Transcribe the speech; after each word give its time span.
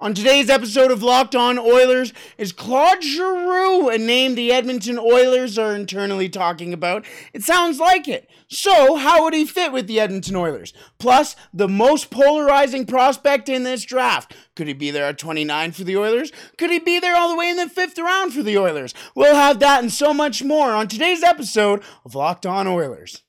On 0.00 0.12
today's 0.12 0.50
episode 0.50 0.90
of 0.90 1.04
Locked 1.04 1.36
On 1.36 1.56
Oilers, 1.56 2.12
is 2.36 2.52
Claude 2.52 3.02
Giroux 3.02 3.88
a 3.88 3.96
name 3.96 4.34
the 4.34 4.52
Edmonton 4.52 4.98
Oilers 4.98 5.56
are 5.56 5.74
internally 5.74 6.28
talking 6.28 6.72
about? 6.72 7.06
It 7.32 7.42
sounds 7.42 7.78
like 7.78 8.08
it. 8.08 8.28
So, 8.48 8.96
how 8.96 9.22
would 9.22 9.34
he 9.34 9.44
fit 9.44 9.72
with 9.72 9.86
the 9.86 10.00
Edmonton 10.00 10.36
Oilers? 10.36 10.72
Plus, 10.98 11.36
the 11.52 11.68
most 11.68 12.10
polarizing 12.10 12.86
prospect 12.86 13.48
in 13.48 13.62
this 13.62 13.84
draft. 13.84 14.34
Could 14.56 14.66
he 14.66 14.74
be 14.74 14.90
there 14.90 15.06
at 15.06 15.18
29 15.18 15.72
for 15.72 15.84
the 15.84 15.96
Oilers? 15.96 16.32
Could 16.58 16.70
he 16.70 16.78
be 16.78 16.98
there 16.98 17.16
all 17.16 17.30
the 17.30 17.36
way 17.36 17.48
in 17.48 17.56
the 17.56 17.68
fifth 17.68 17.98
round 17.98 18.32
for 18.34 18.42
the 18.42 18.58
Oilers? 18.58 18.94
We'll 19.14 19.36
have 19.36 19.60
that 19.60 19.82
and 19.82 19.92
so 19.92 20.12
much 20.12 20.42
more 20.42 20.70
on 20.70 20.88
today's 20.88 21.22
episode 21.22 21.82
of 22.04 22.14
Locked 22.14 22.46
On 22.46 22.66
Oilers. 22.66 23.23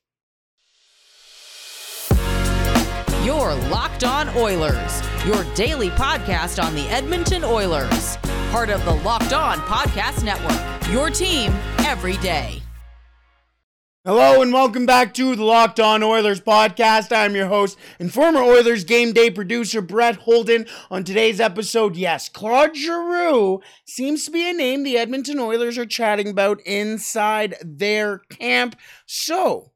Your 3.26 3.56
Locked 3.56 4.04
On 4.04 4.28
Oilers, 4.36 5.02
your 5.26 5.42
daily 5.56 5.90
podcast 5.90 6.62
on 6.62 6.76
the 6.76 6.86
Edmonton 6.90 7.42
Oilers. 7.42 8.18
Part 8.52 8.70
of 8.70 8.84
the 8.84 8.94
Locked 8.94 9.32
On 9.32 9.58
Podcast 9.58 10.22
Network, 10.22 10.92
your 10.92 11.10
team 11.10 11.52
every 11.78 12.16
day. 12.18 12.62
Hello 14.04 14.42
and 14.42 14.52
welcome 14.52 14.86
back 14.86 15.12
to 15.14 15.34
the 15.34 15.42
Locked 15.42 15.80
On 15.80 16.04
Oilers 16.04 16.40
podcast. 16.40 17.10
I'm 17.10 17.34
your 17.34 17.48
host 17.48 17.76
and 17.98 18.14
former 18.14 18.42
Oilers 18.42 18.84
game 18.84 19.12
day 19.12 19.28
producer 19.28 19.82
Brett 19.82 20.18
Holden. 20.18 20.64
On 20.88 21.02
today's 21.02 21.40
episode, 21.40 21.96
yes, 21.96 22.28
Claude 22.28 22.76
Giroux 22.76 23.60
seems 23.84 24.24
to 24.26 24.30
be 24.30 24.48
a 24.48 24.52
name 24.52 24.84
the 24.84 24.96
Edmonton 24.96 25.40
Oilers 25.40 25.76
are 25.78 25.84
chatting 25.84 26.28
about 26.28 26.60
inside 26.60 27.56
their 27.60 28.18
camp. 28.30 28.76
So, 29.04 29.72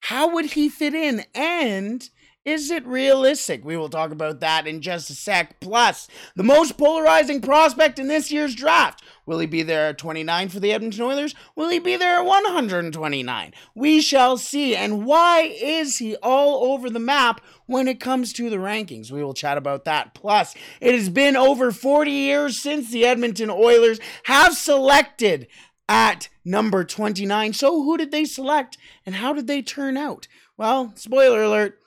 how 0.00 0.34
would 0.34 0.46
he 0.46 0.68
fit 0.68 0.94
in? 0.94 1.22
And 1.32 2.10
is 2.48 2.70
it 2.70 2.86
realistic? 2.86 3.64
We 3.64 3.76
will 3.76 3.90
talk 3.90 4.10
about 4.10 4.40
that 4.40 4.66
in 4.66 4.80
just 4.80 5.10
a 5.10 5.14
sec. 5.14 5.60
Plus, 5.60 6.08
the 6.34 6.42
most 6.42 6.78
polarizing 6.78 7.40
prospect 7.40 7.98
in 7.98 8.08
this 8.08 8.32
year's 8.32 8.54
draft. 8.54 9.02
Will 9.26 9.38
he 9.38 9.46
be 9.46 9.62
there 9.62 9.88
at 9.88 9.98
29 9.98 10.48
for 10.48 10.58
the 10.58 10.72
Edmonton 10.72 11.02
Oilers? 11.02 11.34
Will 11.54 11.68
he 11.68 11.78
be 11.78 11.96
there 11.96 12.20
at 12.20 12.24
129? 12.24 13.52
We 13.74 14.00
shall 14.00 14.38
see. 14.38 14.74
And 14.74 15.04
why 15.04 15.42
is 15.42 15.98
he 15.98 16.16
all 16.16 16.72
over 16.72 16.88
the 16.88 16.98
map 16.98 17.42
when 17.66 17.86
it 17.86 18.00
comes 18.00 18.32
to 18.34 18.48
the 18.48 18.56
rankings? 18.56 19.10
We 19.10 19.22
will 19.22 19.34
chat 19.34 19.58
about 19.58 19.84
that. 19.84 20.14
Plus, 20.14 20.54
it 20.80 20.94
has 20.94 21.10
been 21.10 21.36
over 21.36 21.70
40 21.70 22.10
years 22.10 22.58
since 22.58 22.90
the 22.90 23.04
Edmonton 23.04 23.50
Oilers 23.50 24.00
have 24.24 24.54
selected 24.54 25.46
at 25.88 26.28
number 26.44 26.82
29. 26.84 27.52
So, 27.52 27.82
who 27.82 27.98
did 27.98 28.10
they 28.10 28.24
select 28.24 28.78
and 29.04 29.16
how 29.16 29.34
did 29.34 29.46
they 29.46 29.60
turn 29.60 29.98
out? 29.98 30.26
Well, 30.56 30.92
spoiler 30.96 31.42
alert 31.42 31.78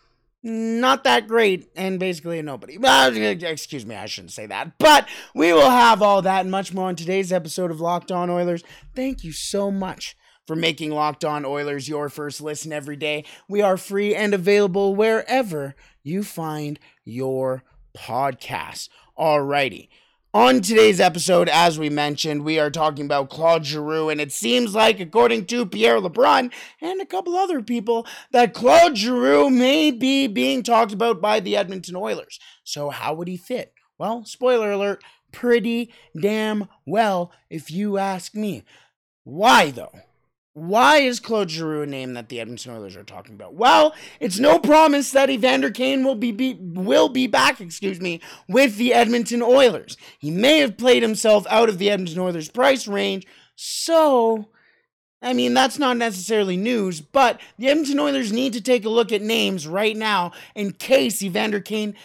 not 0.44 1.04
that 1.04 1.28
great 1.28 1.70
and 1.76 2.00
basically 2.00 2.40
a 2.40 2.44
nobody. 2.44 2.78
Well, 2.78 3.16
excuse 3.16 3.86
me, 3.86 3.96
I 3.96 4.06
shouldn't 4.08 4.32
say 4.32 4.48
that. 4.48 4.78
But 4.78 5.08
we 5.36 5.54
will 5.54 5.70
have 5.70 6.02
all 6.02 6.22
that 6.24 6.42
and 6.42 6.52
much 6.52 6.74
more 6.74 6.88
on 6.88 6.96
today's 6.96 7.32
episode 7.32 7.72
of 7.72 7.80
Locked 7.80 8.12
On 8.12 8.30
Oilers. 8.30 8.64
Thank 8.96 9.24
you 9.24 9.32
so 9.32 9.70
much 9.72 10.16
for 10.48 10.56
making 10.56 10.92
Locked 10.92 11.24
On 11.24 11.46
Oilers 11.46 11.88
your 11.88 12.10
first 12.10 12.42
listen 12.42 12.74
every 12.74 12.96
day. 12.96 13.24
We 13.48 13.62
are 13.62 13.78
free 13.78 14.16
and 14.16 14.34
available 14.34 14.96
wherever 14.96 15.76
you 16.04 16.24
find 16.24 16.80
your 17.06 17.64
podcasts. 17.96 18.90
Alrighty. 19.18 19.90
On 20.34 20.62
today's 20.62 21.02
episode, 21.02 21.50
as 21.50 21.78
we 21.78 21.90
mentioned, 21.90 22.46
we 22.46 22.58
are 22.58 22.72
talking 22.72 23.04
about 23.04 23.30
Claude 23.30 23.66
Giroux, 23.66 24.08
and 24.08 24.22
it 24.22 24.32
seems 24.32 24.74
like, 24.74 25.02
according 25.02 25.46
to 25.48 25.66
Pierre 25.66 26.00
LeBrun 26.00 26.54
and 26.80 27.02
a 27.02 27.06
couple 27.06 27.36
other 27.36 27.62
people, 27.62 28.08
that 28.32 28.54
Claude 28.54 28.96
Giroux 28.96 29.50
may 29.50 29.92
be 29.92 30.28
being 30.28 30.64
talked 30.64 30.94
about 30.94 31.20
by 31.20 31.42
the 31.42 31.58
Edmonton 31.58 31.98
Oilers. 31.98 32.40
So, 32.64 32.92
how 32.92 33.14
would 33.14 33.28
he 33.28 33.36
fit? 33.36 33.74
Well, 33.98 34.24
spoiler 34.24 34.72
alert, 34.72 35.04
pretty 35.34 35.94
damn 36.18 36.70
well, 36.86 37.34
if 37.50 37.70
you 37.70 37.98
ask 37.98 38.34
me. 38.34 38.64
Why, 39.26 39.72
though? 39.72 39.92
Why 40.54 40.98
is 40.98 41.22
Claude 41.22 41.50
Giroux 41.50 41.84
a 41.84 41.86
name 41.86 42.14
that 42.14 42.28
the 42.28 42.42
Edmonton 42.42 42.74
Oilers 42.74 42.98
are 42.98 43.04
talking 43.04 43.36
about? 43.36 43.54
Well, 43.54 43.96
it's 44.20 44.38
no 44.38 44.60
promise 44.60 45.12
that 45.12 45.30
Evander 45.30 45.72
Kane 45.72 46.04
will 46.04 46.16
be, 46.16 46.34
be, 46.34 46.58
will 46.60 47.08
be 47.08 47.26
back, 47.26 47.62
excuse 47.62 48.02
me, 48.02 48.20
with 48.50 48.76
the 48.76 48.94
Edmonton 48.94 49.42
Oilers. 49.42 49.96
He 50.20 50.30
may 50.30 50.60
have 50.60 50.78
played 50.78 51.04
himself 51.04 51.48
out 51.50 51.70
of 51.70 51.78
the 51.78 51.90
Edmonton 51.90 52.20
Oilers 52.20 52.50
price 52.50 52.86
range, 52.86 53.26
so 53.56 54.50
I 55.24 55.34
mean, 55.34 55.54
that's 55.54 55.78
not 55.78 55.98
necessarily 55.98 56.58
news, 56.58 57.00
but 57.00 57.40
the 57.60 57.70
Edmonton 57.70 58.00
Oilers 58.00 58.34
need 58.34 58.54
to 58.54 58.62
take 58.62 58.86
a 58.86 58.90
look 58.90 59.12
at 59.12 59.22
names 59.22 59.68
right 59.68 59.96
now 59.96 60.32
in 60.56 60.74
case 60.74 61.22
Evander 61.22 61.60
Kane 61.60 61.96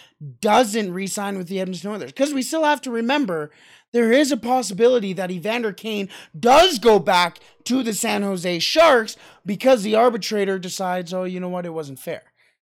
doesn't 0.41 0.93
re 0.93 1.07
sign 1.07 1.39
with 1.39 1.49
the 1.49 1.59
Edmonton 1.59 1.93
Oilers. 1.93 2.13
Because 2.13 2.35
we 2.35 2.43
still 2.43 2.65
have 2.65 2.83
to 2.83 2.91
remember 2.91 3.51
there 3.97 4.13
is 4.13 4.31
a 4.31 4.37
possibility 4.37 5.15
that 5.15 5.31
Evander 5.31 5.73
Kane 5.73 6.11
does 6.39 6.79
go 6.79 6.99
back 6.99 7.39
to 7.65 7.83
the 7.83 7.95
San 7.95 8.21
Jose 8.21 8.59
Sharks 8.59 9.17
because 9.47 9.83
the 9.83 9.95
arbitrator 9.95 10.59
decides, 10.59 11.15
oh, 11.15 11.25
you 11.25 11.41
know 11.41 11.49
what, 11.49 11.65
it 11.65 11.73
wasn't 11.73 11.99
fair. 11.99 12.23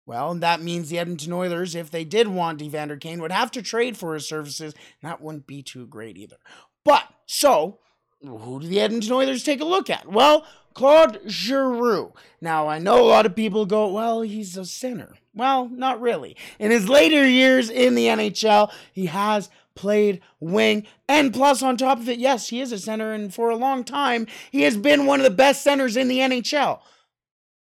Well, 0.06 0.34
that 0.36 0.62
means 0.62 0.88
the 0.88 0.98
Edmonton 0.98 1.34
Oilers, 1.34 1.74
if 1.74 1.90
they 1.90 2.04
did 2.04 2.28
want 2.28 2.62
Evander 2.62 2.96
Kane, 2.96 3.20
would 3.20 3.30
have 3.30 3.50
to 3.50 3.60
trade 3.60 3.98
for 3.98 4.14
his 4.14 4.26
services. 4.26 4.74
That 5.02 5.20
wouldn't 5.20 5.46
be 5.46 5.62
too 5.62 5.86
great 5.86 6.16
either. 6.16 6.38
But, 6.82 7.04
so, 7.26 7.80
who 8.22 8.60
do 8.60 8.66
the 8.66 8.80
Edmonton 8.80 9.12
Oilers 9.12 9.44
take 9.44 9.60
a 9.60 9.66
look 9.66 9.90
at? 9.90 10.10
Well, 10.10 10.46
Claude 10.72 11.20
Giroux. 11.28 12.14
Now, 12.40 12.68
I 12.68 12.78
know 12.78 13.04
a 13.04 13.06
lot 13.06 13.26
of 13.26 13.36
people 13.36 13.66
go, 13.66 13.92
well, 13.92 14.22
he's 14.22 14.56
a 14.56 14.64
center. 14.64 15.12
Well, 15.34 15.68
not 15.68 16.00
really. 16.00 16.36
In 16.58 16.70
his 16.70 16.88
later 16.88 17.28
years 17.28 17.68
in 17.68 17.94
the 17.94 18.06
NHL, 18.06 18.72
he 18.92 19.06
has 19.06 19.50
played 19.78 20.20
wing. 20.40 20.86
And 21.08 21.32
plus, 21.32 21.62
on 21.62 21.76
top 21.76 21.98
of 21.98 22.08
it, 22.08 22.18
yes, 22.18 22.48
he 22.48 22.60
is 22.60 22.72
a 22.72 22.78
center. 22.78 23.12
And 23.12 23.32
for 23.32 23.48
a 23.48 23.56
long 23.56 23.84
time, 23.84 24.26
he 24.50 24.62
has 24.62 24.76
been 24.76 25.06
one 25.06 25.20
of 25.20 25.24
the 25.24 25.30
best 25.30 25.62
centers 25.62 25.96
in 25.96 26.08
the 26.08 26.18
NHL. 26.18 26.80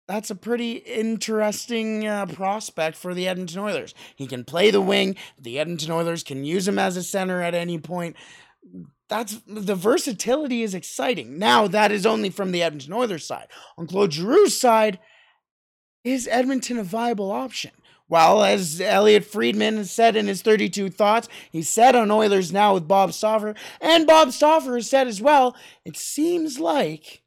That's 0.08 0.32
a 0.32 0.36
pretty 0.36 0.74
interesting 0.74 2.06
uh, 2.08 2.26
prospect 2.26 2.98
for 2.98 3.14
the 3.14 3.28
Edmonton 3.28 3.60
Oilers. 3.60 3.94
He 4.16 4.28
can 4.28 4.44
play 4.44 4.72
the 4.72 4.82
wing. 4.82 5.16
The 5.40 5.60
Edmonton 5.60 5.92
Oilers 5.92 6.24
can 6.24 6.44
use 6.44 6.68
him 6.68 6.80
as 6.80 6.98
a 6.98 7.04
center 7.04 7.42
at 7.42 7.54
any 7.54 7.78
point. 7.78 8.16
That's 9.08 9.40
the 9.46 9.76
versatility 9.76 10.64
is 10.64 10.74
exciting. 10.74 11.38
Now, 11.38 11.68
that 11.68 11.92
is 11.92 12.06
only 12.06 12.30
from 12.30 12.52
the 12.52 12.64
Edmonton 12.64 12.94
Oilers 12.94 13.26
side. 13.26 13.48
On 13.78 13.86
Claude 13.86 14.12
Giroux's 14.12 14.60
side, 14.60 15.00
is 16.04 16.28
Edmonton 16.28 16.80
a 16.80 16.84
viable 16.84 17.32
option? 17.32 17.72
Well, 18.12 18.44
as 18.44 18.82
Elliotte 18.82 19.24
Friedman 19.24 19.86
said 19.86 20.18
in 20.18 20.28
his 20.28 20.42
32 20.42 20.90
Thoughts, 20.90 21.30
he 21.50 21.62
said 21.62 21.96
on 21.96 22.12
Oilers 22.12 22.52
Now 22.52 22.74
with 22.74 22.86
Bob 22.86 23.14
Stauffer, 23.14 23.56
and 23.80 24.06
Bob 24.06 24.34
Stauffer 24.34 24.82
said 24.82 25.08
as 25.08 25.22
well, 25.22 25.56
it 25.86 25.96
seems 25.96 26.60
like 26.60 27.22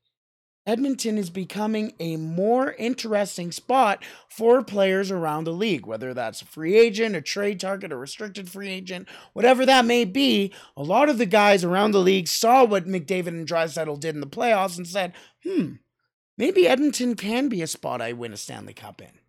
Edmonton 0.66 1.16
is 1.16 1.30
becoming 1.30 1.94
a 1.98 2.18
more 2.18 2.74
interesting 2.74 3.50
spot 3.50 4.04
for 4.28 4.62
players 4.62 5.10
around 5.10 5.44
the 5.44 5.54
league, 5.54 5.86
whether 5.86 6.12
that's 6.12 6.42
a 6.42 6.46
free 6.46 6.76
agent, 6.76 7.16
a 7.16 7.22
trade 7.22 7.60
target, 7.60 7.90
a 7.90 7.96
restricted 7.96 8.50
free 8.50 8.68
agent, 8.68 9.08
whatever 9.32 9.64
that 9.64 9.86
may 9.86 10.04
be. 10.04 10.52
A 10.76 10.82
lot 10.82 11.08
of 11.08 11.16
the 11.16 11.24
guys 11.24 11.64
around 11.64 11.92
the 11.92 11.98
league 11.98 12.28
saw 12.28 12.62
what 12.62 12.84
McDavid 12.84 13.28
and 13.28 13.48
Draisaitl 13.48 14.00
did 14.00 14.14
in 14.14 14.20
the 14.20 14.26
playoffs 14.26 14.76
and 14.76 14.86
said, 14.86 15.14
hmm, 15.44 15.76
maybe 16.36 16.68
Edmonton 16.68 17.16
can 17.16 17.48
be 17.48 17.62
a 17.62 17.66
spot 17.66 18.02
I 18.02 18.12
win 18.12 18.34
a 18.34 18.36
Stanley 18.36 18.74
Cup 18.74 19.00
in 19.00 19.23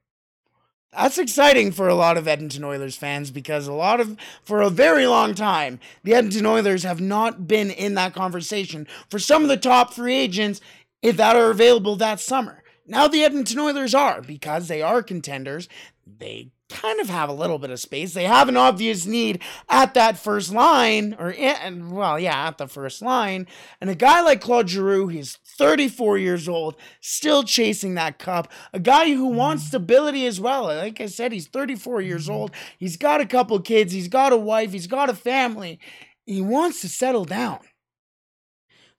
that's 0.96 1.18
exciting 1.18 1.72
for 1.72 1.88
a 1.88 1.96
lot 1.96 2.18
of 2.18 2.28
Edmonton 2.28 2.64
Oilers 2.64 2.96
fans 2.96 3.32
because 3.32 3.68
a 3.68 3.74
lot 3.74 4.00
of, 4.00 4.18
for 4.44 4.62
a 4.62 4.70
very 4.70 5.08
long 5.08 5.36
time, 5.36 5.80
the 6.04 6.14
Edmonton 6.14 6.46
Oilers 6.46 6.84
have 6.84 7.02
not 7.02 7.48
been 7.48 7.70
in 7.70 7.96
that 7.96 8.14
conversation 8.14 8.88
for 9.10 9.20
some 9.20 9.44
of 9.44 9.50
the 9.50 9.58
top 9.58 9.94
free 9.94 10.16
agents 10.16 10.62
that 11.04 11.36
are 11.36 11.52
available 11.52 11.96
that 11.96 12.20
summer. 12.20 12.64
Now 12.88 13.08
the 13.08 13.24
Edmonton 13.24 13.60
Oilers 13.60 13.96
are 13.96 14.22
because 14.22 14.68
they 14.68 14.82
are 14.82 15.02
contenders. 15.04 15.68
They 16.06 16.52
kind 16.70 17.00
of 17.00 17.10
have 17.10 17.30
a 17.30 17.34
little 17.34 17.60
bit 17.60 17.70
of 17.70 17.80
space. 17.80 18.14
They 18.14 18.24
have 18.24 18.50
an 18.50 18.58
obvious 18.58 19.06
need 19.06 19.42
at 19.70 19.94
that 19.94 20.18
first 20.18 20.52
line, 20.52 21.16
or 21.20 21.32
in, 21.32 21.92
well, 21.92 22.20
yeah, 22.20 22.48
at 22.48 22.58
the 22.58 22.68
first 22.68 23.02
line. 23.02 23.48
And 23.80 23.90
a 23.90 23.96
guy 23.96 24.22
like 24.22 24.42
Claude 24.42 24.70
Giroux, 24.70 25.08
he's 25.08 25.38
34 25.58 26.18
years 26.18 26.50
old, 26.50 26.76
still 27.02 27.44
chasing 27.44 27.96
that 27.96 28.20
cup. 28.20 28.52
A 28.74 28.80
guy 28.80 29.14
who 29.14 29.28
wants 29.28 29.64
mm-hmm. 29.64 29.70
stability 29.70 30.26
as 30.26 30.42
well. 30.42 30.64
Like 30.66 31.00
I 31.00 31.06
said, 31.06 31.32
he's 31.32 31.48
34 31.48 32.02
years 32.02 32.24
mm-hmm. 32.24 32.34
old. 32.34 32.52
He's 32.78 32.98
got 32.98 33.22
a 33.22 33.26
couple 33.26 33.60
kids. 33.60 33.94
He's 33.94 34.08
got 34.08 34.34
a 34.34 34.38
wife. 34.38 34.72
He's 34.72 34.88
got 34.88 35.10
a 35.10 35.16
family. 35.16 35.80
He 36.26 36.42
wants 36.42 36.82
to 36.82 36.90
settle 36.90 37.26
down. 37.26 37.60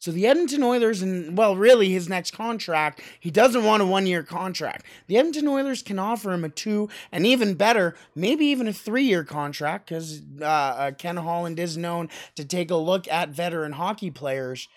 So 0.06 0.12
the 0.12 0.28
Edmonton 0.28 0.62
Oilers, 0.62 1.02
and 1.02 1.36
well, 1.36 1.56
really 1.56 1.90
his 1.90 2.08
next 2.08 2.30
contract, 2.30 3.02
he 3.18 3.28
doesn't 3.28 3.64
want 3.64 3.82
a 3.82 3.86
one 3.86 4.06
year 4.06 4.22
contract. 4.22 4.86
The 5.08 5.16
Edmonton 5.16 5.48
Oilers 5.48 5.82
can 5.82 5.98
offer 5.98 6.32
him 6.32 6.44
a 6.44 6.48
two, 6.48 6.88
and 7.10 7.26
even 7.26 7.54
better, 7.54 7.96
maybe 8.14 8.46
even 8.46 8.68
a 8.68 8.72
three 8.72 9.02
year 9.02 9.24
contract, 9.24 9.88
because 9.88 10.22
uh, 10.40 10.44
uh, 10.44 10.90
Ken 10.92 11.16
Holland 11.16 11.58
is 11.58 11.76
known 11.76 12.08
to 12.36 12.44
take 12.44 12.70
a 12.70 12.76
look 12.76 13.08
at 13.08 13.30
veteran 13.30 13.72
hockey 13.72 14.12
players. 14.12 14.68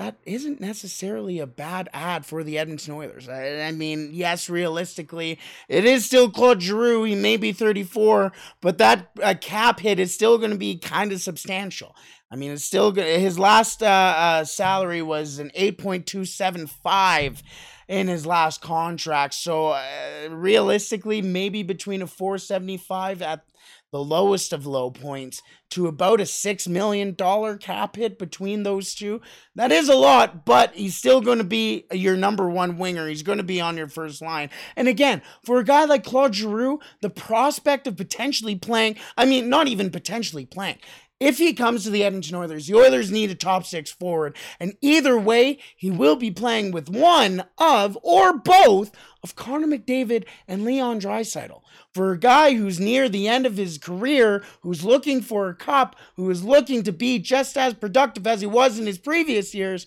That 0.00 0.16
isn't 0.24 0.62
necessarily 0.62 1.40
a 1.40 1.46
bad 1.46 1.90
ad 1.92 2.24
for 2.24 2.42
the 2.42 2.56
Edmonton 2.56 2.94
Oilers. 2.94 3.28
I, 3.28 3.60
I, 3.60 3.72
mean, 3.72 4.08
yes, 4.14 4.48
realistically, 4.48 5.38
it 5.68 5.84
is 5.84 6.06
still 6.06 6.30
Claude 6.30 6.62
Giroux. 6.62 7.04
He 7.04 7.14
may 7.14 7.36
be 7.36 7.52
34, 7.52 8.32
but 8.62 8.78
that 8.78 9.10
uh, 9.22 9.34
cap 9.38 9.80
hit 9.80 9.98
is 9.98 10.14
still 10.14 10.38
going 10.38 10.52
to 10.52 10.56
be 10.56 10.78
kind 10.78 11.12
of 11.12 11.20
substantial. 11.20 11.94
I 12.30 12.36
mean, 12.36 12.50
it's 12.50 12.64
still 12.64 12.92
good. 12.92 13.20
His 13.20 13.38
last 13.38 13.82
uh, 13.82 13.86
uh, 13.86 14.44
salary 14.44 15.02
was 15.02 15.38
an 15.38 15.50
8.275 15.54 17.42
in 17.86 18.08
his 18.08 18.24
last 18.24 18.62
contract. 18.62 19.34
So 19.34 19.72
uh, 19.72 19.82
realistically, 20.30 21.20
maybe 21.20 21.62
between 21.62 22.00
a 22.00 22.06
475 22.06 23.20
at 23.20 23.44
the 23.92 24.02
lowest 24.02 24.52
of 24.52 24.66
low 24.66 24.90
points 24.90 25.42
to 25.70 25.86
about 25.86 26.20
a 26.20 26.24
$6 26.24 26.68
million 26.68 27.14
cap 27.58 27.96
hit 27.96 28.18
between 28.18 28.62
those 28.62 28.94
two. 28.94 29.20
That 29.54 29.72
is 29.72 29.88
a 29.88 29.94
lot, 29.94 30.44
but 30.44 30.74
he's 30.74 30.96
still 30.96 31.20
going 31.20 31.38
to 31.38 31.44
be 31.44 31.86
your 31.92 32.16
number 32.16 32.48
one 32.48 32.78
winger. 32.78 33.08
He's 33.08 33.22
going 33.22 33.38
to 33.38 33.44
be 33.44 33.60
on 33.60 33.76
your 33.76 33.88
first 33.88 34.22
line. 34.22 34.50
And 34.76 34.88
again, 34.88 35.22
for 35.44 35.58
a 35.58 35.64
guy 35.64 35.84
like 35.84 36.04
Claude 36.04 36.34
Giroux, 36.34 36.80
the 37.00 37.10
prospect 37.10 37.86
of 37.86 37.96
potentially 37.96 38.56
playing, 38.56 38.96
I 39.16 39.24
mean, 39.24 39.48
not 39.48 39.68
even 39.68 39.90
potentially 39.90 40.46
playing, 40.46 40.78
if 41.20 41.36
he 41.36 41.52
comes 41.52 41.84
to 41.84 41.90
the 41.90 42.02
Edmonton 42.02 42.34
Oilers, 42.36 42.66
the 42.66 42.74
Oilers 42.74 43.12
need 43.12 43.30
a 43.30 43.34
top 43.34 43.66
six 43.66 43.90
forward. 43.90 44.34
And 44.58 44.74
either 44.80 45.18
way, 45.18 45.58
he 45.76 45.90
will 45.90 46.16
be 46.16 46.30
playing 46.30 46.72
with 46.72 46.88
one 46.88 47.44
of 47.58 47.98
or 48.02 48.38
both 48.38 48.90
of 49.22 49.36
Connor 49.36 49.66
McDavid 49.66 50.24
and 50.48 50.64
Leon 50.64 51.00
Draisaitl. 51.00 51.60
For 51.92 52.12
a 52.12 52.18
guy 52.18 52.54
who's 52.54 52.80
near 52.80 53.08
the 53.08 53.28
end 53.28 53.44
of 53.44 53.58
his 53.58 53.76
career, 53.76 54.42
who's 54.62 54.82
looking 54.82 55.20
for 55.20 55.48
a 55.48 55.54
cup, 55.54 55.94
who 56.16 56.30
is 56.30 56.42
looking 56.42 56.82
to 56.84 56.92
be 56.92 57.18
just 57.18 57.56
as 57.58 57.74
productive 57.74 58.26
as 58.26 58.40
he 58.40 58.46
was 58.46 58.78
in 58.78 58.86
his 58.86 58.98
previous 58.98 59.54
years, 59.54 59.86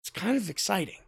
it's 0.00 0.10
kind 0.10 0.36
of 0.36 0.48
exciting. 0.48 0.98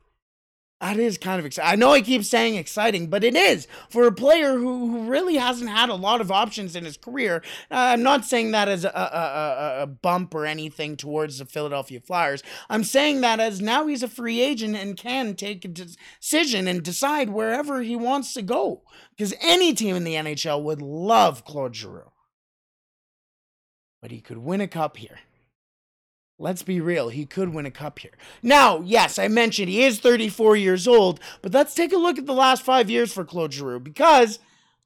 That 0.81 0.97
is 0.97 1.19
kind 1.19 1.41
of 1.41 1.47
exciting. 1.47 1.73
I 1.73 1.75
know 1.75 1.91
I 1.91 2.01
keep 2.01 2.23
saying 2.23 2.55
exciting, 2.55 3.09
but 3.09 3.25
it 3.25 3.35
is 3.35 3.67
for 3.89 4.07
a 4.07 4.13
player 4.13 4.57
who, 4.57 4.91
who 4.91 5.11
really 5.11 5.35
hasn't 5.35 5.71
had 5.71 5.89
a 5.89 5.97
lot 5.97 6.21
of 6.21 6.31
options 6.31 6.77
in 6.77 6.85
his 6.85 6.97
career. 6.97 7.43
Uh, 7.69 7.75
I'm 7.75 8.05
not 8.05 8.25
saying 8.25 8.53
that 8.53 8.69
as 8.69 8.85
a, 8.85 8.91
a, 8.91 9.81
a, 9.81 9.83
a, 9.83 9.87
bump 9.89 10.37
or 10.37 10.47
anything 10.47 10.97
towards 10.97 11.39
the 11.39 11.47
Philadelphia 11.47 12.01
Flyers. 12.01 12.45
I'm 12.71 12.85
saying 12.85 13.23
that 13.23 13.41
as 13.41 13.61
now 13.61 13.89
he's 13.89 14.05
a 14.05 14.09
free 14.09 14.41
agent 14.41 14.77
and 14.77 14.97
can 14.97 15.35
take 15.35 15.65
a 15.65 15.69
decision 15.69 16.69
and 16.69 16.85
decide 16.85 17.31
wherever 17.31 17.83
he 17.83 17.97
wants 17.97 18.33
to 18.35 18.43
go. 18.43 18.83
Because 19.11 19.35
any 19.41 19.75
team 19.75 19.97
in 19.97 20.05
the 20.05 20.15
NHL 20.15 20.63
would 20.63 20.81
love 20.81 21.45
Claude 21.45 21.75
Giroux. 21.75 22.13
But 24.01 24.13
he 24.13 24.21
could 24.21 24.39
win 24.39 24.61
a 24.61 24.69
cup 24.69 24.97
here. 24.97 25.19
Let's 26.41 26.63
be 26.63 26.81
real, 26.81 27.09
he 27.09 27.27
could 27.27 27.53
win 27.53 27.67
a 27.67 27.71
cup 27.71 27.99
here. 27.99 28.17
Now, 28.45 28.81
yes, 28.83 29.19
I 29.19 29.27
mentioned 29.27 29.69
he 29.69 29.83
is 29.83 29.99
34 29.99 30.55
years 30.55 30.87
old, 30.87 31.19
but 31.43 31.53
let's 31.53 31.75
take 31.75 31.93
a 31.93 31.97
look 31.97 32.17
at 32.17 32.27
the 32.27 32.33
last 32.33 32.63
five 32.63 32.89
years 32.89 33.13
for 33.13 33.25
Claude 33.25 33.53
Giroux 33.53 33.81
because 33.81 34.39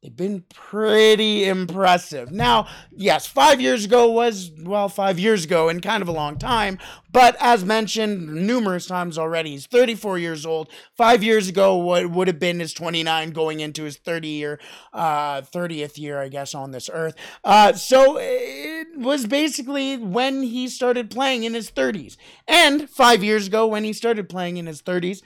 They've 0.03 0.17
been 0.17 0.45
pretty 0.53 1.45
impressive. 1.45 2.33
Now, 2.33 2.67
yes, 2.91 3.25
five 3.25 3.61
years 3.61 3.85
ago 3.85 4.11
was, 4.11 4.51
well, 4.59 4.89
five 4.89 5.17
years 5.17 5.45
ago 5.45 5.69
and 5.69 5.81
kind 5.81 6.03
of 6.03 6.09
a 6.09 6.13
long 6.13 6.39
time. 6.39 6.79
But 7.13 7.37
as 7.39 7.65
mentioned 7.65 8.27
numerous 8.45 8.87
times 8.87 9.17
already, 9.17 9.51
he's 9.51 9.67
34 9.67 10.19
years 10.19 10.45
old. 10.45 10.69
Five 10.97 11.23
years 11.23 11.49
ago, 11.49 11.77
what 11.77 12.11
would 12.11 12.27
have 12.27 12.41
been 12.41 12.59
his 12.59 12.73
29 12.73 13.31
going 13.31 13.61
into 13.61 13.85
his 13.85 13.97
30 13.97 14.27
year, 14.27 14.59
uh, 14.93 15.43
30th 15.43 15.97
year, 15.99 16.21
I 16.21 16.29
guess, 16.29 16.53
on 16.53 16.73
this 16.73 16.91
earth. 16.93 17.15
Uh, 17.45 17.73
so 17.75 18.19
it 18.19 18.89
was 18.97 19.25
basically 19.27 19.99
when 19.99 20.43
he 20.43 20.67
started 20.67 21.13
playing 21.13 21.45
in 21.45 21.55
his 21.55 21.71
30s. 21.71 22.17
And 22.49 22.91
five 22.91 23.23
years 23.23 23.47
ago, 23.47 23.69
when 23.69 23.85
he 23.85 23.93
started 23.93 24.29
playing 24.29 24.57
in 24.57 24.67
his 24.67 24.83
30s, 24.83 25.23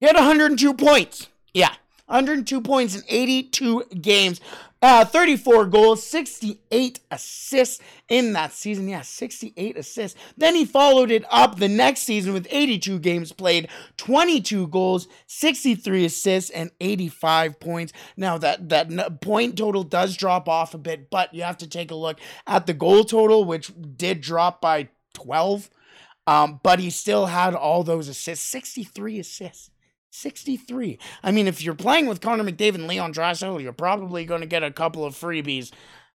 he 0.00 0.06
had 0.06 0.16
102 0.16 0.74
points. 0.74 1.28
Yeah, 1.54 1.74
102 2.12 2.60
points 2.60 2.94
in 2.94 3.02
82 3.08 3.84
games, 4.02 4.38
uh, 4.82 5.02
34 5.02 5.64
goals, 5.64 6.04
68 6.06 7.00
assists 7.10 7.80
in 8.10 8.34
that 8.34 8.52
season. 8.52 8.86
Yeah, 8.86 9.00
68 9.00 9.78
assists. 9.78 10.20
Then 10.36 10.54
he 10.54 10.66
followed 10.66 11.10
it 11.10 11.24
up 11.30 11.58
the 11.58 11.68
next 11.68 12.02
season 12.02 12.34
with 12.34 12.46
82 12.50 12.98
games 12.98 13.32
played, 13.32 13.68
22 13.96 14.66
goals, 14.66 15.08
63 15.26 16.04
assists, 16.04 16.50
and 16.50 16.70
85 16.82 17.58
points. 17.58 17.94
Now 18.14 18.36
that 18.36 18.68
that 18.68 19.22
point 19.22 19.56
total 19.56 19.82
does 19.82 20.14
drop 20.14 20.50
off 20.50 20.74
a 20.74 20.78
bit, 20.78 21.08
but 21.08 21.32
you 21.32 21.44
have 21.44 21.58
to 21.58 21.66
take 21.66 21.90
a 21.90 21.94
look 21.94 22.20
at 22.46 22.66
the 22.66 22.74
goal 22.74 23.04
total, 23.04 23.46
which 23.46 23.72
did 23.96 24.20
drop 24.20 24.60
by 24.60 24.90
12. 25.14 25.70
Um, 26.26 26.60
but 26.62 26.78
he 26.78 26.90
still 26.90 27.26
had 27.26 27.54
all 27.54 27.82
those 27.82 28.06
assists, 28.06 28.46
63 28.48 29.18
assists. 29.18 29.71
63. 30.12 30.98
I 31.22 31.32
mean, 31.32 31.48
if 31.48 31.62
you're 31.62 31.74
playing 31.74 32.06
with 32.06 32.20
Connor 32.20 32.44
McDavid 32.44 32.74
and 32.76 32.86
Leon 32.86 33.14
Draisaitl, 33.14 33.62
you're 33.62 33.72
probably 33.72 34.24
going 34.24 34.42
to 34.42 34.46
get 34.46 34.62
a 34.62 34.70
couple 34.70 35.04
of 35.04 35.14
freebies 35.14 35.72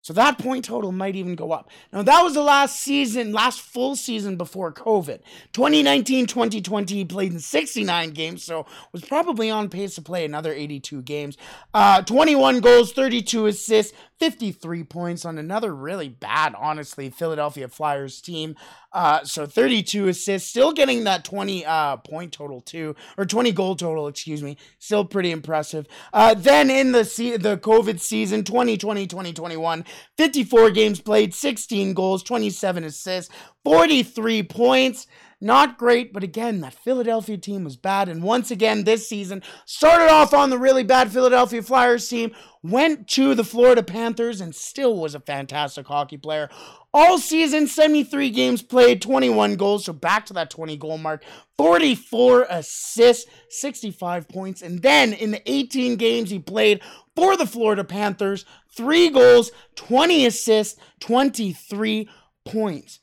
so 0.06 0.14
that 0.14 0.38
point 0.38 0.66
total 0.66 0.92
might 0.92 1.16
even 1.16 1.34
go 1.34 1.52
up. 1.52 1.72
Now, 1.92 2.04
that 2.04 2.22
was 2.22 2.36
the 2.36 2.44
last 2.44 2.80
season, 2.80 3.32
last 3.32 3.60
full 3.60 3.96
season 3.96 4.38
before 4.38 4.72
COVID. 4.72 5.22
2019 5.52 6.28
2020, 6.28 6.94
he 6.94 7.06
played 7.06 7.34
in 7.34 7.40
69 7.40 8.12
games, 8.12 8.44
so 8.44 8.68
was 8.92 9.04
probably 9.04 9.50
on 9.50 9.68
pace 9.68 9.96
to 9.96 10.04
play 10.04 10.24
another 10.24 10.54
82 10.54 11.02
games. 11.02 11.38
Uh, 11.74 12.04
21 12.04 12.60
goals, 12.60 12.94
32 12.94 13.48
assists, 13.48 13.98
53 14.20 14.84
points 14.84 15.26
on 15.26 15.38
another 15.38 15.76
really 15.76 16.10
bad, 16.10 16.56
honestly, 16.58 17.10
Philadelphia 17.10 17.68
Flyers 17.68 18.22
team. 18.22 18.56
Uh, 18.94 19.24
so 19.24 19.46
32 19.46 20.08
assists, 20.08 20.50
still 20.50 20.72
getting 20.72 21.04
that 21.04 21.26
20 21.26 21.66
uh, 21.66 21.98
point 21.98 22.32
total 22.32 22.62
too, 22.62 22.96
or 23.18 23.26
20 23.26 23.52
goal 23.52 23.76
total, 23.76 24.08
excuse 24.08 24.42
me. 24.42 24.58
Still 24.80 25.04
pretty 25.04 25.32
impressive. 25.32 25.86
Uh, 26.14 26.34
then 26.34 26.70
in 26.70 26.94
the 26.94 27.04
se- 27.04 27.38
the 27.38 27.58
COVID 27.58 28.00
season, 28.00 28.44
2020 28.44 29.06
2021, 29.06 29.84
54 30.18 30.72
games 30.72 31.02
played, 31.02 31.34
16 31.34 31.94
goals, 31.94 32.24
27 32.24 32.86
assists, 32.86 33.34
43 33.66 34.44
points. 34.44 35.08
Not 35.42 35.78
great, 35.78 36.14
but 36.14 36.24
again, 36.24 36.62
that 36.62 36.74
Philadelphia 36.74 37.38
team 37.38 37.66
was 37.66 37.76
bad. 37.76 38.08
And 38.08 38.24
once 38.24 38.52
again, 38.52 38.86
this 38.86 39.08
season, 39.08 39.44
started 39.66 40.10
off 40.10 40.34
on 40.34 40.50
the 40.50 40.58
really 40.58 40.84
bad 40.84 41.12
Philadelphia 41.12 41.62
Flyers 41.62 42.08
team, 42.08 42.34
went 42.64 43.08
to 43.10 43.36
the 43.36 43.44
Florida 43.44 43.84
Panthers, 43.84 44.40
and 44.40 44.56
still 44.56 44.98
was 44.98 45.14
a 45.14 45.20
fantastic 45.20 45.88
hockey 45.88 46.18
player. 46.18 46.50
All 46.94 47.18
season, 47.20 47.68
73 47.68 48.30
games 48.30 48.62
played, 48.62 49.02
21 49.02 49.56
goals, 49.56 49.86
so 49.86 49.94
back 49.94 50.26
to 50.28 50.34
that 50.34 50.50
20 50.50 50.78
goal 50.78 50.98
mark, 50.98 51.24
44 51.58 52.48
assists, 52.50 53.30
65 53.50 54.30
points. 54.30 54.62
And 54.62 54.82
then 54.82 55.12
in 55.12 55.32
the 55.32 55.52
18 55.52 55.98
games 55.98 56.30
he 56.30 56.40
played 56.40 56.82
for 57.14 57.36
the 57.36 57.46
Florida 57.46 57.84
Panthers, 57.84 58.46
three 58.74 59.10
goals, 59.10 59.52
20 59.76 60.26
assists, 60.26 60.80
23 61.02 62.08
points. 62.46 63.00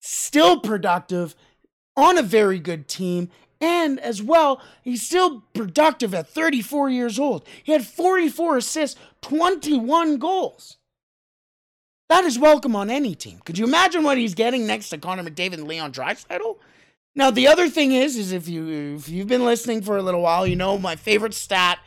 Still 0.00 0.60
productive 0.60 1.34
on 1.96 2.18
a 2.18 2.22
very 2.22 2.58
good 2.58 2.88
team. 2.88 3.30
And 3.60 3.98
as 4.00 4.22
well, 4.22 4.60
he's 4.82 5.02
still 5.02 5.42
productive 5.54 6.14
at 6.14 6.28
34 6.28 6.90
years 6.90 7.18
old. 7.18 7.46
He 7.62 7.72
had 7.72 7.86
44 7.86 8.58
assists, 8.58 9.00
21 9.22 10.18
goals. 10.18 10.76
That 12.10 12.24
is 12.24 12.38
welcome 12.38 12.76
on 12.76 12.90
any 12.90 13.14
team. 13.14 13.40
Could 13.44 13.56
you 13.56 13.64
imagine 13.64 14.02
what 14.02 14.18
he's 14.18 14.34
getting 14.34 14.66
next 14.66 14.90
to 14.90 14.98
Connor 14.98 15.22
McDavid 15.24 15.54
and 15.54 15.66
Leon 15.66 15.92
Draisaitl? 15.92 16.58
Now 17.16 17.30
the 17.30 17.46
other 17.46 17.68
thing 17.68 17.92
is, 17.92 18.16
is 18.16 18.32
if 18.32 18.48
you 18.48 18.96
if 18.96 19.08
you've 19.08 19.28
been 19.28 19.44
listening 19.44 19.82
for 19.82 19.96
a 19.96 20.02
little 20.02 20.20
while, 20.20 20.46
you 20.46 20.56
know 20.56 20.76
my 20.76 20.96
favorite 20.96 21.34
stat 21.34 21.78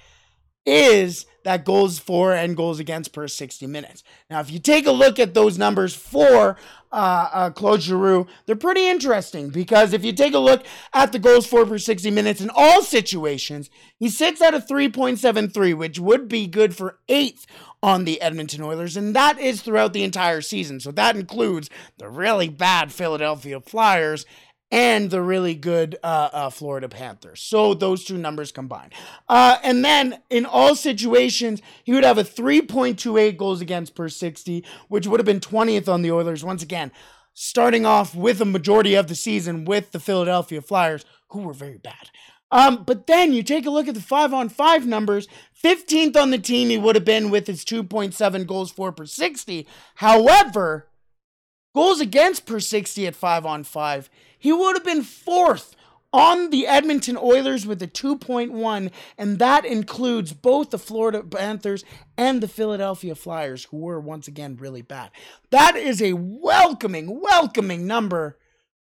is 0.66 1.26
that 1.48 1.64
goals 1.64 1.98
for 1.98 2.34
and 2.34 2.58
goals 2.58 2.78
against 2.78 3.14
per 3.14 3.26
60 3.26 3.68
minutes. 3.68 4.04
Now, 4.30 4.42
if 4.42 4.52
you 4.52 4.60
take 4.60 4.86
a 4.86 4.92
look 4.92 5.18
at 5.18 5.34
those 5.34 5.58
numbers 5.58 5.96
for 5.96 6.58
uh, 6.92 7.30
uh, 7.32 7.50
Claude 7.52 7.82
Giroux, 7.82 8.28
they're 8.46 8.58
pretty 8.58 8.86
interesting 8.86 9.48
because 9.48 9.94
if 9.94 10.04
you 10.04 10.12
take 10.12 10.34
a 10.34 10.40
look 10.40 10.66
at 10.94 11.14
the 11.14 11.20
goals 11.20 11.48
for 11.48 11.66
per 11.66 11.78
60 11.78 12.12
minutes 12.12 12.42
in 12.42 12.52
all 12.54 12.82
situations, 12.82 13.70
he 13.98 14.10
sits 14.10 14.42
at 14.42 14.56
a 14.56 14.60
3.73, 14.60 15.74
which 15.78 16.00
would 16.02 16.28
be 16.28 16.48
good 16.48 16.76
for 16.76 17.00
eighth 17.08 17.48
on 17.82 18.04
the 18.04 18.20
Edmonton 18.20 18.62
Oilers, 18.62 18.98
and 18.98 19.16
that 19.16 19.40
is 19.40 19.62
throughout 19.62 19.94
the 19.94 20.04
entire 20.04 20.42
season. 20.42 20.82
So 20.82 20.92
that 20.92 21.16
includes 21.16 21.70
the 21.98 22.10
really 22.10 22.50
bad 22.50 22.92
Philadelphia 22.92 23.62
Flyers 23.62 24.26
and 24.72 25.10
the 25.10 25.22
really 25.22 25.56
good 25.56 25.98
uh, 26.04 26.30
uh, 26.32 26.50
Florida 26.50 26.90
Panthers. 26.90 27.42
So 27.42 27.74
those 27.74 28.04
two 28.04 28.18
numbers 28.18 28.52
combined. 28.52 28.94
Uh, 29.30 29.58
and 29.64 29.84
then 29.84 30.22
in 30.30 30.46
all 30.46 30.76
situations, 30.76 31.62
he 31.84 31.94
would 31.94 32.04
have 32.04 32.18
a 32.18 32.24
3.28 32.24 33.38
goals 33.38 33.62
against 33.62 33.96
per 33.96 34.10
60, 34.10 34.66
which 34.90 35.08
would 35.08 35.20
have 35.20 35.26
been 35.26 35.40
20th 35.40 35.88
on 35.88 36.02
the 36.02 36.12
Oilers. 36.12 36.44
Once 36.44 36.64
again, 36.64 36.92
starting 37.34 37.86
off 37.86 38.14
with 38.14 38.42
a 38.42 38.46
majority 38.46 38.96
of 38.96 39.08
the 39.08 39.16
season 39.16 39.64
with 39.64 39.92
the 39.92 40.00
Philadelphia 40.00 40.62
Flyers, 40.62 41.06
who 41.30 41.42
were 41.42 41.54
very 41.54 41.78
bad. 41.78 42.10
Um, 42.50 42.84
but 42.86 43.08
then 43.08 43.34
you 43.34 43.44
take 43.44 43.66
a 43.66 43.70
look 43.70 43.88
at 43.88 43.94
the 43.94 44.02
five 44.02 44.34
on 44.34 44.50
five 44.50 44.86
numbers. 44.86 45.28
15th 45.62 46.16
on 46.16 46.32
the 46.32 46.38
team, 46.38 46.70
he 46.70 46.78
would 46.78 46.96
have 46.96 47.06
been 47.06 47.30
with 47.30 47.48
his 47.48 47.66
2.7 47.66 48.48
goals 48.48 48.72
for 48.72 48.92
per 48.92 49.06
60. 49.06 49.68
However, 49.96 50.88
goals 51.76 52.00
against 52.00 52.46
per 52.46 52.60
60 52.60 53.06
at 53.06 53.16
five 53.16 53.46
on 53.46 53.64
five, 53.64 54.10
he 54.38 54.52
would 54.52 54.76
have 54.76 54.84
been 54.84 55.04
fourth 55.04 55.76
on 56.14 56.50
the 56.50 56.66
Edmonton 56.66 57.18
Oilers 57.18 57.68
with 57.68 57.82
a 57.82 57.88
2.1, 57.88 58.92
and 59.18 59.40
that 59.40 59.66
includes 59.66 60.34
both 60.34 60.70
the 60.70 60.80
Florida 60.80 61.22
Panthers 61.22 61.84
and 62.18 62.42
the 62.42 62.48
Philadelphia 62.48 63.14
Flyers, 63.14 63.66
who 63.66 63.78
were 63.78 64.00
once 64.00 64.28
again 64.28 64.58
really 64.58 64.82
bad. 64.82 65.12
That 65.50 65.76
is 65.76 66.02
a 66.02 66.14
welcoming, 66.14 67.22
welcoming 67.22 67.86
number 67.86 68.38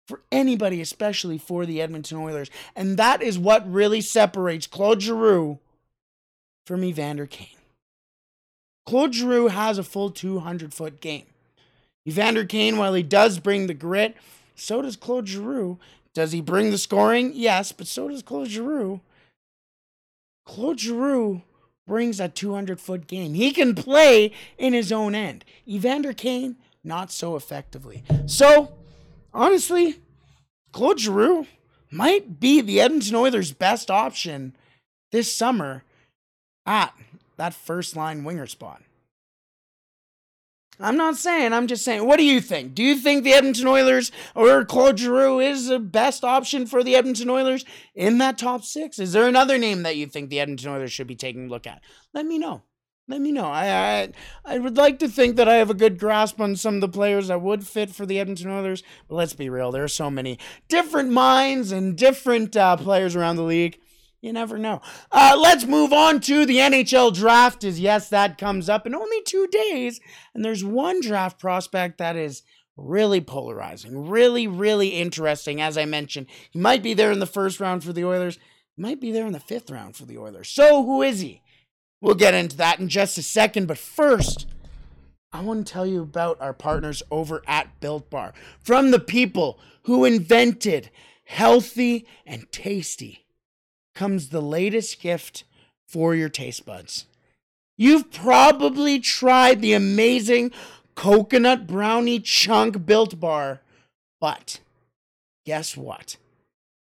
for 0.08 0.22
anybody, 0.32 0.80
especially 0.80 1.38
for 1.38 1.66
the 1.66 1.82
Edmonton 1.82 2.18
Oilers. 2.18 2.50
And 2.76 2.98
that 2.98 3.22
is 3.22 3.38
what 3.38 3.72
really 3.72 4.02
separates 4.02 4.66
Claude 4.66 5.02
Giroux 5.02 5.60
from 6.66 6.84
Evander 6.84 7.26
Kane. 7.26 7.48
Claude 8.86 9.14
Giroux 9.14 9.50
has 9.50 9.78
a 9.78 9.84
full 9.84 10.12
200 10.12 10.74
foot 10.74 11.02
game. 11.02 11.26
Evander 12.08 12.46
Kane, 12.46 12.78
while 12.78 12.94
he 12.94 13.04
does 13.04 13.38
bring 13.38 13.68
the 13.68 13.74
grit, 13.74 14.16
so 14.58 14.82
does 14.82 14.96
Claude 14.96 15.28
Giroux. 15.28 15.80
Does 16.14 16.32
he 16.32 16.42
bring 16.42 16.72
the 16.72 16.78
scoring? 16.78 17.32
Yes, 17.36 17.72
but 17.72 17.88
so 17.88 18.08
does 18.10 18.24
Claude 18.24 18.48
Giroux. 18.48 19.02
Claude 20.46 20.80
Giroux 20.80 21.44
brings 21.86 22.20
a 22.20 22.28
200 22.28 22.82
foot 22.82 23.08
game. 23.08 23.36
He 23.36 23.52
can 23.52 23.76
play 23.76 24.32
in 24.58 24.74
his 24.74 24.92
own 24.92 25.14
end. 25.14 25.46
Evander 25.68 26.14
Kane, 26.14 26.58
not 26.84 27.12
so 27.12 27.36
effectively. 27.36 28.04
So, 28.26 28.74
honestly, 29.34 30.00
Claude 30.72 31.00
Giroux 31.00 31.46
might 31.92 32.40
be 32.40 32.62
the 32.62 32.82
Edmonton 32.82 33.16
Oilers' 33.16 33.54
best 33.54 33.92
option 33.92 34.56
this 35.12 35.32
summer 35.32 35.84
at 36.66 36.94
that 37.38 37.54
first 37.54 37.96
line 37.96 38.24
winger 38.24 38.48
spot. 38.48 38.82
I'm 40.80 40.98
not 40.98 41.18
saying, 41.18 41.54
I'm 41.54 41.68
just 41.68 41.84
saying. 41.84 42.06
What 42.06 42.18
do 42.18 42.24
you 42.24 42.40
think? 42.40 42.76
Do 42.76 42.84
you 42.84 42.96
think 42.96 43.24
the 43.24 43.34
Edmonton 43.34 43.68
Oilers 43.68 44.12
or 44.36 44.64
Claude 44.64 45.00
Giroux 45.00 45.40
is 45.40 45.68
the 45.68 45.80
best 45.80 46.24
option 46.24 46.68
for 46.68 46.84
the 46.84 46.96
Edmonton 46.96 47.30
Oilers 47.30 47.66
in 47.96 48.20
that 48.20 48.38
top 48.38 48.64
six? 48.64 49.00
Is 49.00 49.12
there 49.12 49.28
another 49.28 49.58
name 49.58 49.84
that 49.84 49.96
you 49.96 50.06
think 50.06 50.30
the 50.30 50.40
Edmonton 50.40 50.70
Oilers 50.70 50.92
should 50.92 51.08
be 51.08 51.16
taking 51.16 51.48
a 51.48 51.50
look 51.50 51.66
at? 51.66 51.82
Let 52.14 52.26
me 52.26 52.38
know. 52.38 52.62
Let 53.10 53.22
me 53.22 53.32
know. 53.32 53.46
I, 53.46 53.70
I 53.70 54.10
I 54.44 54.60
would 54.60 54.76
like 54.76 55.00
to 55.00 55.08
think 55.08 55.38
that 55.38 55.48
I 55.48 55.56
have 55.56 55.70
a 55.70 55.74
good 55.74 55.98
grasp 55.98 56.42
on 56.42 56.58
some 56.58 56.76
of 56.76 56.82
the 56.82 56.90
players 56.90 57.30
that 57.30 57.42
would 57.42 57.66
fit 57.66 57.90
for 57.90 58.06
the 58.06 58.20
Edmonton 58.20 58.52
Oilers, 58.52 58.84
but 59.08 59.16
let's 59.16 59.34
be 59.34 59.50
real. 59.50 59.72
There 59.72 59.86
are 59.86 59.88
so 59.88 60.12
many 60.12 60.38
different 60.68 61.12
minds 61.12 61.72
and 61.72 61.98
different 61.98 62.58
uh, 62.58 62.76
players 62.76 63.16
around 63.16 63.38
the 63.38 63.44
league. 63.44 63.80
You 64.22 64.34
never 64.34 64.58
know. 64.58 64.82
Uh, 65.12 65.38
let's 65.40 65.66
move 65.66 65.94
on 65.94 66.20
to 66.22 66.46
the 66.46 66.58
NHL 66.58 67.14
draft. 67.14 67.64
Is 67.64 67.80
yes, 67.80 68.10
that 68.10 68.38
comes 68.38 68.68
up 68.68 68.88
in 68.88 68.96
only 68.96 69.22
two 69.24 69.48
days, 69.48 70.00
and 70.34 70.44
there's 70.44 70.64
one 70.64 71.02
draft 71.02 71.40
prospect 71.40 72.00
that 72.00 72.16
is 72.16 72.42
really 72.76 73.22
polarizing, 73.22 74.08
really, 74.08 74.48
really 74.48 74.90
interesting. 74.90 75.62
As 75.62 75.78
I 75.78 75.86
mentioned, 75.86 76.28
he 76.52 76.60
might 76.60 76.82
be 76.82 76.94
there 76.94 77.12
in 77.12 77.20
the 77.20 77.26
first 77.26 77.60
round 77.60 77.84
for 77.84 77.94
the 77.94 78.06
Oilers. 78.06 78.40
He 78.76 78.82
might 78.82 79.00
be 79.00 79.12
there 79.12 79.28
in 79.28 79.34
the 79.34 79.40
fifth 79.40 79.70
round 79.70 79.96
for 79.96 80.06
the 80.06 80.18
Oilers. 80.18 80.50
So 80.50 80.84
who 80.84 81.02
is 81.04 81.20
he? 81.20 81.42
We'll 82.02 82.16
get 82.16 82.34
into 82.34 82.58
that 82.58 82.80
in 82.80 82.90
just 82.90 83.18
a 83.18 83.24
second, 83.24 83.68
but 83.68 83.78
first, 83.78 84.48
I 85.32 85.42
want 85.42 85.66
to 85.66 85.74
tell 85.74 85.86
you 85.86 86.02
about 86.02 86.40
our 86.42 86.54
partners 86.54 87.04
over 87.12 87.44
at 87.48 87.80
Built 87.80 88.10
Bar. 88.10 88.34
From 88.62 88.92
the 88.92 89.00
people 89.00 89.60
who 89.84 90.06
invented 90.06 90.90
healthy 91.26 92.08
and 92.26 92.52
tasty 92.52 93.27
comes 93.98 94.30
the 94.30 94.42
latest 94.42 95.02
gift 95.02 95.44
for 95.88 96.14
your 96.14 96.30
taste 96.30 96.66
buds. 96.66 97.06
You've 97.78 98.12
probably 98.12 99.00
tried 99.00 99.62
the 99.62 99.74
amazing 99.74 100.52
coconut 100.96 101.66
brownie 101.66 102.20
chunk 102.20 102.86
built 102.86 103.20
bar, 103.20 103.62
but 104.22 104.60
guess 105.46 105.76
what? 105.76 106.18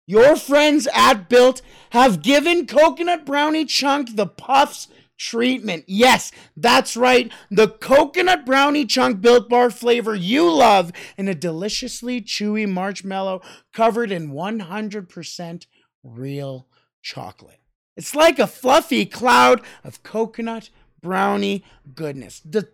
Your 0.08 0.36
friends 0.38 0.88
at 0.94 1.28
Built 1.28 1.62
have 1.90 2.22
given 2.22 2.66
Coconut 2.66 3.26
Brownie 3.26 3.66
Chunk 3.66 4.16
the 4.16 4.26
Puffs 4.26 4.88
treatment. 5.20 5.84
Yes, 5.86 6.32
that's 6.56 6.96
right. 6.96 7.30
The 7.52 7.68
Coconut 7.68 8.46
Brownie 8.46 8.86
Chunk 8.86 9.20
Built 9.20 9.50
Bar 9.50 9.70
flavor 9.70 10.16
you 10.16 10.50
love 10.50 10.94
in 11.18 11.28
a 11.28 11.36
deliciously 11.36 12.22
chewy 12.22 12.70
marshmallow 12.70 13.42
covered 13.74 14.10
in 14.10 14.32
100% 14.32 15.66
real 16.06 16.68
chocolate. 17.02 17.60
It's 17.96 18.16
like 18.16 18.40
a 18.40 18.48
fluffy 18.48 19.06
cloud 19.06 19.62
of 19.84 20.04
coconut 20.04 20.70
brownie 21.02 21.64
goodness. 21.96 22.42
The, 22.46 22.70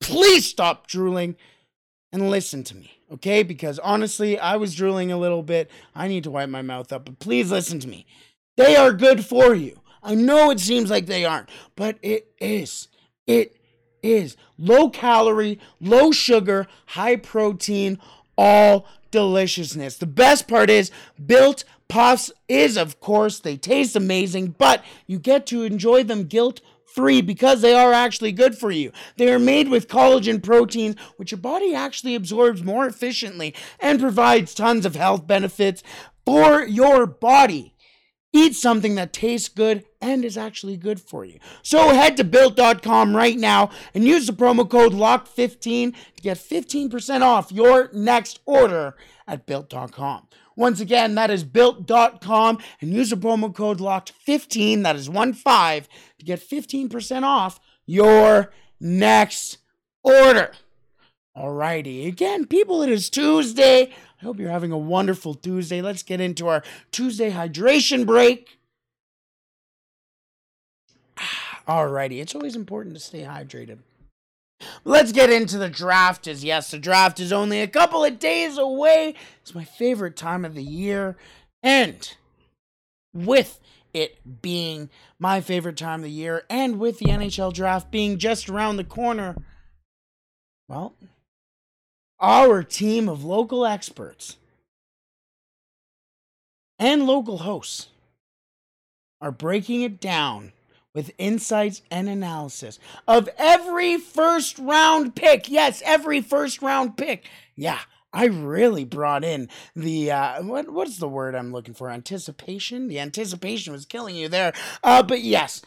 please 0.00 0.46
stop 0.46 0.86
drooling 0.86 1.36
and 2.12 2.30
listen 2.30 2.64
to 2.64 2.76
me, 2.76 2.90
okay? 3.12 3.42
Because 3.42 3.78
honestly, 3.78 4.38
I 4.38 4.56
was 4.56 4.74
drooling 4.74 5.12
a 5.12 5.18
little 5.18 5.42
bit. 5.42 5.70
I 5.94 6.08
need 6.08 6.24
to 6.24 6.30
wipe 6.30 6.48
my 6.48 6.62
mouth 6.62 6.92
up, 6.92 7.04
but 7.04 7.18
please 7.18 7.50
listen 7.50 7.78
to 7.80 7.88
me. 7.88 8.06
They 8.56 8.76
are 8.76 8.92
good 8.92 9.24
for 9.24 9.54
you. 9.54 9.80
I 10.02 10.14
know 10.14 10.50
it 10.50 10.60
seems 10.60 10.90
like 10.90 11.06
they 11.06 11.24
aren't, 11.24 11.50
but 11.74 11.98
it 12.02 12.32
is. 12.40 12.88
It 13.26 13.56
is 14.02 14.36
low 14.56 14.88
calorie, 14.88 15.58
low 15.80 16.12
sugar, 16.12 16.66
high 16.86 17.16
protein, 17.16 17.98
all 18.38 18.86
deliciousness. 19.10 19.96
The 19.98 20.06
best 20.06 20.46
part 20.48 20.70
is 20.70 20.90
built 21.24 21.64
puffs 21.88 22.30
is 22.48 22.76
of 22.76 23.00
course 23.00 23.40
they 23.40 23.56
taste 23.56 23.96
amazing, 23.96 24.54
but 24.58 24.84
you 25.06 25.18
get 25.18 25.46
to 25.46 25.62
enjoy 25.62 26.02
them 26.02 26.24
guilt 26.24 26.60
free 26.96 27.20
because 27.20 27.60
they 27.60 27.74
are 27.74 27.92
actually 27.92 28.32
good 28.32 28.56
for 28.56 28.70
you. 28.70 28.90
They 29.16 29.32
are 29.32 29.38
made 29.38 29.68
with 29.68 29.86
collagen 29.86 30.42
proteins, 30.42 30.96
which 31.16 31.30
your 31.30 31.38
body 31.38 31.74
actually 31.74 32.14
absorbs 32.14 32.64
more 32.64 32.86
efficiently 32.86 33.54
and 33.78 34.00
provides 34.00 34.54
tons 34.54 34.86
of 34.86 34.96
health 34.96 35.26
benefits 35.26 35.82
for 36.24 36.62
your 36.64 37.06
body. 37.06 37.74
Eat 38.32 38.54
something 38.54 38.96
that 38.96 39.12
tastes 39.12 39.48
good 39.48 39.84
and 40.00 40.24
is 40.24 40.36
actually 40.36 40.76
good 40.76 41.00
for 41.00 41.24
you. 41.24 41.38
So 41.62 41.90
head 41.90 42.16
to 42.18 42.24
built.com 42.24 43.16
right 43.16 43.36
now 43.36 43.70
and 43.94 44.04
use 44.04 44.26
the 44.26 44.32
promo 44.32 44.68
code 44.68 44.92
LOCK15 44.92 45.94
to 46.16 46.22
get 46.22 46.36
15% 46.36 47.22
off 47.22 47.52
your 47.52 47.90
next 47.92 48.40
order 48.44 48.94
at 49.26 49.46
built.com. 49.46 50.28
Once 50.56 50.80
again, 50.80 51.14
that 51.14 51.30
is 51.30 51.44
built.com 51.44 52.58
and 52.80 52.92
use 52.92 53.10
the 53.10 53.16
promo 53.16 53.54
code 53.54 53.78
LOCKED15, 53.78 54.82
that 54.82 54.96
is 54.96 55.08
1 55.08 55.34
5, 55.34 55.88
to 56.18 56.24
get 56.24 56.40
15% 56.40 57.22
off 57.22 57.60
your 57.84 58.50
next 58.80 59.58
order. 60.02 60.52
Alrighty, 61.36 62.06
again, 62.06 62.46
people, 62.46 62.80
it 62.82 62.88
is 62.88 63.10
Tuesday. 63.10 63.92
I 64.20 64.24
hope 64.24 64.38
you're 64.38 64.50
having 64.50 64.72
a 64.72 64.78
wonderful 64.78 65.34
Tuesday. 65.34 65.82
Let's 65.82 66.02
get 66.02 66.18
into 66.22 66.48
our 66.48 66.62
Tuesday 66.90 67.30
hydration 67.30 68.06
break. 68.06 68.58
Alrighty, 71.68 72.22
it's 72.22 72.34
always 72.34 72.56
important 72.56 72.94
to 72.94 73.00
stay 73.00 73.20
hydrated. 73.20 73.78
Let's 74.84 75.12
get 75.12 75.30
into 75.30 75.58
the 75.58 75.68
draft. 75.68 76.26
As 76.26 76.44
yes, 76.44 76.70
the 76.70 76.78
draft 76.78 77.20
is 77.20 77.32
only 77.32 77.60
a 77.60 77.66
couple 77.66 78.04
of 78.04 78.18
days 78.18 78.58
away. 78.58 79.14
It's 79.42 79.54
my 79.54 79.64
favorite 79.64 80.16
time 80.16 80.44
of 80.44 80.54
the 80.54 80.62
year. 80.62 81.16
And 81.62 82.14
with 83.12 83.60
it 83.92 84.42
being 84.42 84.90
my 85.18 85.40
favorite 85.40 85.76
time 85.76 86.00
of 86.00 86.04
the 86.04 86.10
year, 86.10 86.44
and 86.50 86.78
with 86.78 86.98
the 86.98 87.06
NHL 87.06 87.52
draft 87.52 87.90
being 87.90 88.18
just 88.18 88.48
around 88.48 88.76
the 88.76 88.84
corner, 88.84 89.36
well, 90.68 90.94
our 92.20 92.62
team 92.62 93.08
of 93.08 93.24
local 93.24 93.64
experts 93.64 94.36
and 96.78 97.06
local 97.06 97.38
hosts 97.38 97.88
are 99.20 99.32
breaking 99.32 99.82
it 99.82 100.00
down 100.00 100.52
with 100.96 101.12
insights 101.18 101.82
and 101.90 102.08
analysis 102.08 102.78
of 103.06 103.28
every 103.36 103.98
first 103.98 104.58
round 104.58 105.14
pick. 105.14 105.48
Yes, 105.48 105.82
every 105.84 106.22
first 106.22 106.62
round 106.62 106.96
pick. 106.96 107.28
Yeah, 107.54 107.80
I 108.14 108.24
really 108.24 108.84
brought 108.84 109.22
in 109.22 109.50
the 109.76 110.10
uh, 110.10 110.42
what 110.42 110.72
what's 110.72 110.96
the 110.96 111.08
word 111.08 111.34
I'm 111.34 111.52
looking 111.52 111.74
for? 111.74 111.90
Anticipation. 111.90 112.88
The 112.88 112.98
anticipation 112.98 113.74
was 113.74 113.84
killing 113.84 114.16
you 114.16 114.28
there. 114.28 114.54
Uh, 114.82 115.02
but 115.02 115.20
yes. 115.20 115.62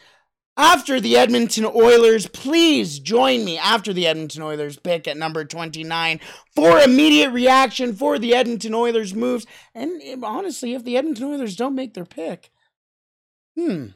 After 0.57 0.99
the 0.99 1.15
Edmonton 1.15 1.63
Oilers, 1.63 2.27
please 2.27 2.99
join 2.99 3.45
me 3.45 3.57
after 3.57 3.93
the 3.93 4.05
Edmonton 4.05 4.41
Oilers 4.41 4.77
pick 4.77 5.07
at 5.07 5.15
number 5.15 5.45
29 5.45 6.19
for 6.53 6.79
immediate 6.79 7.29
reaction 7.29 7.93
for 7.93 8.19
the 8.19 8.35
Edmonton 8.35 8.73
Oilers 8.73 9.15
moves. 9.15 9.45
And 9.73 10.01
honestly, 10.21 10.73
if 10.73 10.83
the 10.83 10.97
Edmonton 10.97 11.27
Oilers 11.27 11.55
don't 11.55 11.75
make 11.75 11.93
their 11.93 12.03
pick, 12.03 12.51
hmm, 13.55 13.91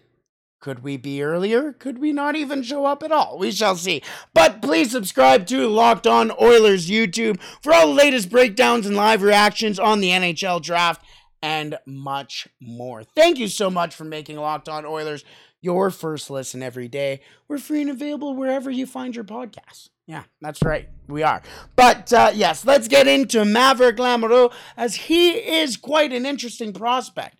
could 0.63 0.81
we 0.81 0.95
be 0.95 1.21
earlier? 1.21 1.73
Could 1.73 1.97
we 1.97 2.13
not 2.13 2.37
even 2.37 2.63
show 2.63 2.85
up 2.85 3.03
at 3.03 3.11
all? 3.11 3.37
We 3.37 3.51
shall 3.51 3.75
see. 3.75 4.01
But 4.33 4.61
please 4.61 4.91
subscribe 4.91 5.45
to 5.47 5.67
Locked 5.67 6.07
On 6.07 6.31
Oilers 6.41 6.89
YouTube 6.89 7.41
for 7.61 7.73
all 7.73 7.87
the 7.87 7.93
latest 7.93 8.29
breakdowns 8.29 8.85
and 8.85 8.95
live 8.95 9.21
reactions 9.21 9.77
on 9.77 9.99
the 9.99 10.11
NHL 10.11 10.61
draft 10.61 11.05
and 11.41 11.77
much 11.85 12.47
more. 12.61 13.03
Thank 13.03 13.39
you 13.39 13.49
so 13.49 13.69
much 13.69 13.93
for 13.93 14.05
making 14.05 14.37
Locked 14.37 14.69
On 14.69 14.85
Oilers 14.85 15.25
your 15.59 15.91
first 15.91 16.29
listen 16.29 16.63
every 16.63 16.87
day. 16.87 17.19
We're 17.49 17.57
free 17.57 17.81
and 17.81 17.89
available 17.89 18.33
wherever 18.33 18.71
you 18.71 18.85
find 18.85 19.13
your 19.13 19.25
podcasts. 19.25 19.89
Yeah, 20.07 20.23
that's 20.39 20.63
right. 20.63 20.87
We 21.09 21.23
are. 21.23 21.41
But 21.75 22.13
uh, 22.13 22.31
yes, 22.33 22.65
let's 22.65 22.87
get 22.87 23.05
into 23.05 23.43
Maverick 23.43 23.97
Lamoureux 23.97 24.53
as 24.77 24.95
he 24.95 25.31
is 25.31 25.75
quite 25.75 26.13
an 26.13 26.25
interesting 26.25 26.71
prospect. 26.71 27.35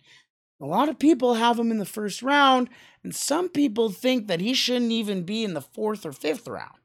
A 0.60 0.66
lot 0.66 0.88
of 0.88 0.98
people 0.98 1.34
have 1.34 1.58
him 1.58 1.70
in 1.70 1.78
the 1.78 1.84
first 1.84 2.22
round, 2.22 2.68
and 3.04 3.14
some 3.14 3.50
people 3.50 3.90
think 3.90 4.26
that 4.26 4.40
he 4.40 4.54
shouldn't 4.54 4.90
even 4.90 5.22
be 5.22 5.44
in 5.44 5.54
the 5.54 5.60
fourth 5.60 6.04
or 6.04 6.12
fifth 6.12 6.48
round. 6.48 6.78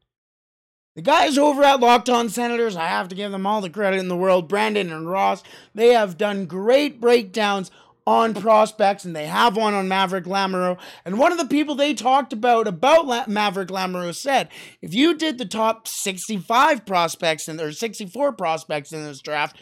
The 0.96 1.02
guys 1.02 1.38
over 1.38 1.64
at 1.64 1.80
Locked 1.80 2.10
On 2.10 2.28
Senators, 2.28 2.76
I 2.76 2.88
have 2.88 3.08
to 3.08 3.16
give 3.16 3.32
them 3.32 3.48
all 3.48 3.62
the 3.62 3.70
credit 3.70 4.00
in 4.00 4.10
the 4.10 4.18
world. 4.18 4.50
Brandon 4.50 4.92
and 4.92 5.10
Ross, 5.10 5.44
they 5.74 5.94
have 5.94 6.18
done 6.18 6.46
great 6.46 7.00
breakdowns 7.00 7.72
on 8.06 8.34
prospects, 8.34 9.06
and 9.06 9.16
they 9.16 9.28
have 9.28 9.56
one 9.56 9.74
on 9.74 9.88
Maverick 9.88 10.26
Lamoureux. 10.26 10.78
And 11.06 11.20
one 11.20 11.32
of 11.32 11.38
the 11.38 11.46
people 11.46 11.76
they 11.76 11.94
talked 11.94 12.34
about 12.34 12.68
about 12.68 13.06
La- 13.06 13.26
Maverick 13.28 13.70
Lamoureux 13.70 14.16
said, 14.16 14.50
if 14.82 14.94
you 14.94 15.14
did 15.14 15.38
the 15.38 15.46
top 15.46 15.88
65 15.88 16.86
prospects 16.86 17.48
in 17.48 17.62
or 17.62 17.72
64 17.72 18.34
prospects 18.34 18.92
in 18.92 19.06
this 19.06 19.22
draft, 19.22 19.58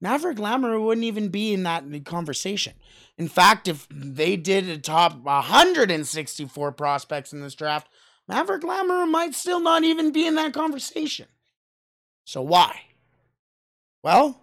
Maverick 0.00 0.38
Lamoureux 0.38 0.84
wouldn't 0.84 1.04
even 1.04 1.28
be 1.28 1.52
in 1.52 1.64
that 1.64 1.84
conversation. 2.04 2.74
In 3.16 3.28
fact, 3.28 3.66
if 3.66 3.86
they 3.90 4.36
did 4.36 4.68
a 4.68 4.78
top 4.78 5.16
164 5.22 6.72
prospects 6.72 7.32
in 7.32 7.40
this 7.40 7.54
draft, 7.54 7.88
Maverick 8.28 8.62
Lamoureux 8.62 9.10
might 9.10 9.34
still 9.34 9.60
not 9.60 9.82
even 9.82 10.12
be 10.12 10.26
in 10.26 10.36
that 10.36 10.52
conversation. 10.52 11.26
So 12.24 12.42
why? 12.42 12.82
Well, 14.02 14.40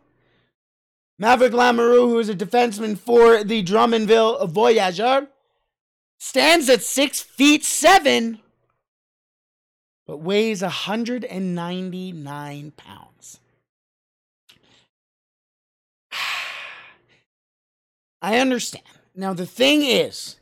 Maverick 1.18 1.54
Lamoureux, 1.54 2.10
who 2.10 2.20
is 2.20 2.28
a 2.28 2.36
defenseman 2.36 2.98
for 2.98 3.44
the 3.44 3.64
Drummondville 3.64 4.50
Voyageurs, 4.50 5.28
stands 6.18 6.68
at 6.68 6.82
six 6.82 7.22
feet 7.22 7.64
seven, 7.64 8.40
but 10.06 10.18
weighs 10.18 10.62
199 10.62 12.72
pounds. 12.72 13.15
I 18.26 18.40
understand. 18.40 18.84
Now 19.14 19.34
the 19.34 19.46
thing 19.46 19.84
is, 19.84 20.38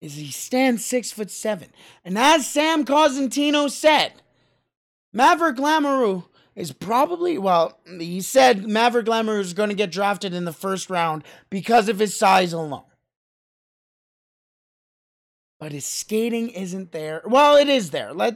is 0.00 0.14
he 0.14 0.30
stands 0.30 0.82
six 0.82 1.12
foot 1.12 1.30
seven, 1.30 1.68
and 2.06 2.16
as 2.16 2.48
Sam 2.48 2.86
Cosentino 2.86 3.70
said, 3.70 4.14
Maverick 5.12 5.56
Lamoureux 5.56 6.24
is 6.56 6.72
probably 6.72 7.36
well. 7.36 7.78
He 7.86 8.22
said 8.22 8.66
Maverick 8.66 9.04
Lamoureux 9.04 9.40
is 9.40 9.52
going 9.52 9.68
to 9.68 9.74
get 9.74 9.92
drafted 9.92 10.32
in 10.32 10.46
the 10.46 10.54
first 10.54 10.88
round 10.88 11.22
because 11.50 11.90
of 11.90 11.98
his 11.98 12.16
size 12.16 12.54
alone. 12.54 12.84
But 15.60 15.72
his 15.72 15.84
skating 15.84 16.48
isn't 16.48 16.92
there. 16.92 17.20
Well, 17.26 17.56
it 17.56 17.68
is 17.68 17.90
there. 17.90 18.18
Uh, 18.18 18.30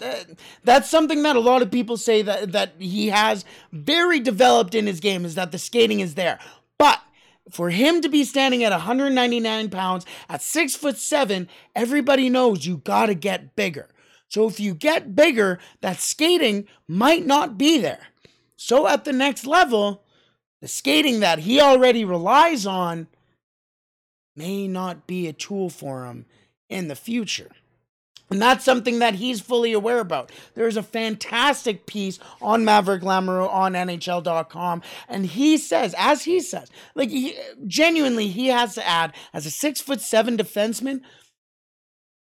that's 0.64 0.90
something 0.90 1.22
that 1.22 1.34
a 1.34 1.40
lot 1.40 1.62
of 1.62 1.70
people 1.70 1.96
say 1.96 2.20
that 2.20 2.52
that 2.52 2.74
he 2.78 3.08
has 3.08 3.46
very 3.72 4.20
developed 4.20 4.74
in 4.74 4.86
his 4.86 5.00
game 5.00 5.24
is 5.24 5.34
that 5.34 5.50
the 5.50 5.58
skating 5.58 6.00
is 6.00 6.14
there. 6.14 6.38
But 6.78 7.00
for 7.50 7.70
him 7.70 8.00
to 8.00 8.08
be 8.08 8.24
standing 8.24 8.64
at 8.64 8.72
199 8.72 9.70
pounds 9.70 10.06
at 10.28 10.42
six 10.42 10.74
foot 10.74 10.98
seven, 10.98 11.48
everybody 11.74 12.28
knows 12.28 12.66
you 12.66 12.78
got 12.78 13.06
to 13.06 13.14
get 13.14 13.54
bigger. 13.56 13.88
So 14.28 14.48
if 14.48 14.58
you 14.58 14.74
get 14.74 15.14
bigger, 15.14 15.58
that 15.80 16.00
skating 16.00 16.66
might 16.88 17.24
not 17.24 17.56
be 17.56 17.78
there. 17.78 18.08
So 18.56 18.88
at 18.88 19.04
the 19.04 19.12
next 19.12 19.46
level, 19.46 20.02
the 20.60 20.68
skating 20.68 21.20
that 21.20 21.40
he 21.40 21.60
already 21.60 22.04
relies 22.04 22.66
on 22.66 23.06
may 24.34 24.66
not 24.66 25.06
be 25.06 25.28
a 25.28 25.32
tool 25.32 25.70
for 25.70 26.06
him 26.06 26.26
in 26.68 26.88
the 26.88 26.96
future. 26.96 27.50
And 28.28 28.42
that's 28.42 28.64
something 28.64 28.98
that 28.98 29.14
he's 29.14 29.40
fully 29.40 29.72
aware 29.72 30.00
about. 30.00 30.32
There's 30.54 30.76
a 30.76 30.82
fantastic 30.82 31.86
piece 31.86 32.18
on 32.42 32.64
Maverick 32.64 33.02
Lamoureux 33.02 33.52
on 33.52 33.74
NHL.com. 33.74 34.82
And 35.08 35.26
he 35.26 35.56
says, 35.56 35.94
as 35.96 36.24
he 36.24 36.40
says, 36.40 36.70
like 36.94 37.10
he, 37.10 37.36
genuinely, 37.66 38.28
he 38.28 38.48
has 38.48 38.74
to 38.74 38.86
add, 38.86 39.14
as 39.32 39.46
a 39.46 39.50
six 39.50 39.80
foot 39.80 40.00
seven 40.00 40.36
defenseman, 40.36 41.02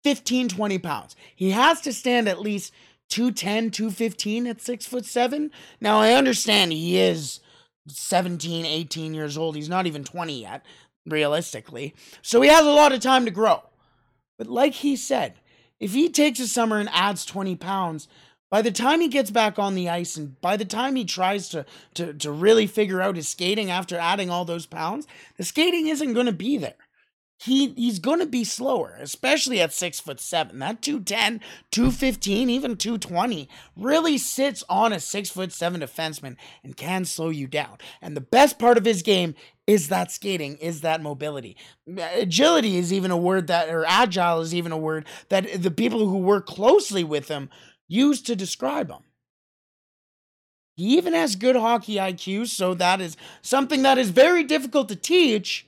15, 0.03 0.49
20 0.49 0.77
pounds. 0.79 1.15
He 1.35 1.51
has 1.51 1.79
to 1.81 1.93
stand 1.93 2.27
at 2.27 2.41
least 2.41 2.73
210, 3.09 3.71
215 3.71 4.47
at 4.47 4.61
six 4.61 4.85
foot 4.85 5.05
seven. 5.05 5.51
Now, 5.79 5.99
I 5.99 6.13
understand 6.13 6.73
he 6.73 6.99
is 6.99 7.39
17, 7.87 8.65
18 8.65 9.13
years 9.13 9.37
old. 9.37 9.55
He's 9.55 9.69
not 9.69 9.87
even 9.87 10.03
20 10.03 10.41
yet, 10.41 10.65
realistically. 11.05 11.95
So 12.21 12.41
he 12.41 12.49
has 12.49 12.65
a 12.65 12.71
lot 12.71 12.91
of 12.91 12.99
time 12.99 13.23
to 13.25 13.31
grow. 13.31 13.63
But 14.37 14.47
like 14.47 14.73
he 14.73 14.95
said, 14.95 15.35
if 15.83 15.91
he 15.91 16.07
takes 16.07 16.39
a 16.39 16.47
summer 16.47 16.79
and 16.79 16.87
adds 16.93 17.25
20 17.25 17.57
pounds, 17.57 18.07
by 18.49 18.61
the 18.61 18.71
time 18.71 19.01
he 19.01 19.09
gets 19.09 19.29
back 19.29 19.59
on 19.59 19.75
the 19.75 19.89
ice 19.89 20.15
and 20.15 20.39
by 20.39 20.55
the 20.55 20.63
time 20.63 20.95
he 20.95 21.03
tries 21.03 21.49
to, 21.49 21.65
to, 21.95 22.13
to 22.13 22.31
really 22.31 22.67
figure 22.67 23.01
out 23.01 23.17
his 23.17 23.27
skating 23.27 23.69
after 23.69 23.97
adding 23.97 24.29
all 24.29 24.45
those 24.45 24.65
pounds, 24.65 25.07
the 25.35 25.43
skating 25.43 25.87
isn't 25.87 26.13
going 26.13 26.25
to 26.25 26.31
be 26.31 26.57
there 26.57 26.77
he 27.43 27.73
he's 27.73 27.99
going 27.99 28.19
to 28.19 28.25
be 28.25 28.43
slower, 28.43 28.97
especially 29.01 29.59
at 29.59 29.73
six 29.73 29.99
foot 29.99 30.19
seven. 30.19 30.59
That 30.59 30.81
210, 30.81 31.41
215, 31.71 32.49
even 32.49 32.77
220 32.77 33.49
really 33.75 34.17
sits 34.17 34.63
on 34.69 34.93
a 34.93 34.99
six 34.99 35.29
foot 35.29 35.51
seven 35.51 35.81
defenseman 35.81 36.37
and 36.63 36.77
can 36.77 37.03
slow 37.03 37.29
you 37.29 37.47
down. 37.47 37.79
And 38.01 38.15
the 38.15 38.21
best 38.21 38.59
part 38.59 38.77
of 38.77 38.85
his 38.85 39.01
game 39.01 39.35
is 39.67 39.89
that 39.89 40.11
skating, 40.11 40.57
is 40.57 40.81
that 40.81 41.01
mobility. 41.01 41.57
Agility 41.97 42.77
is 42.77 42.93
even 42.93 43.11
a 43.11 43.17
word 43.17 43.47
that, 43.47 43.69
or 43.69 43.85
agile 43.85 44.41
is 44.41 44.53
even 44.55 44.71
a 44.71 44.77
word 44.77 45.05
that 45.29 45.61
the 45.61 45.71
people 45.71 46.07
who 46.07 46.17
work 46.17 46.45
closely 46.45 47.03
with 47.03 47.27
him 47.27 47.49
use 47.87 48.21
to 48.21 48.35
describe 48.35 48.89
him. 48.89 49.03
He 50.75 50.97
even 50.97 51.13
has 51.13 51.35
good 51.35 51.55
hockey 51.55 51.95
IQ, 51.95 52.47
so 52.47 52.73
that 52.73 52.99
is 53.01 53.15
something 53.41 53.83
that 53.83 53.97
is 53.97 54.09
very 54.09 54.43
difficult 54.43 54.89
to 54.89 54.95
teach 54.95 55.67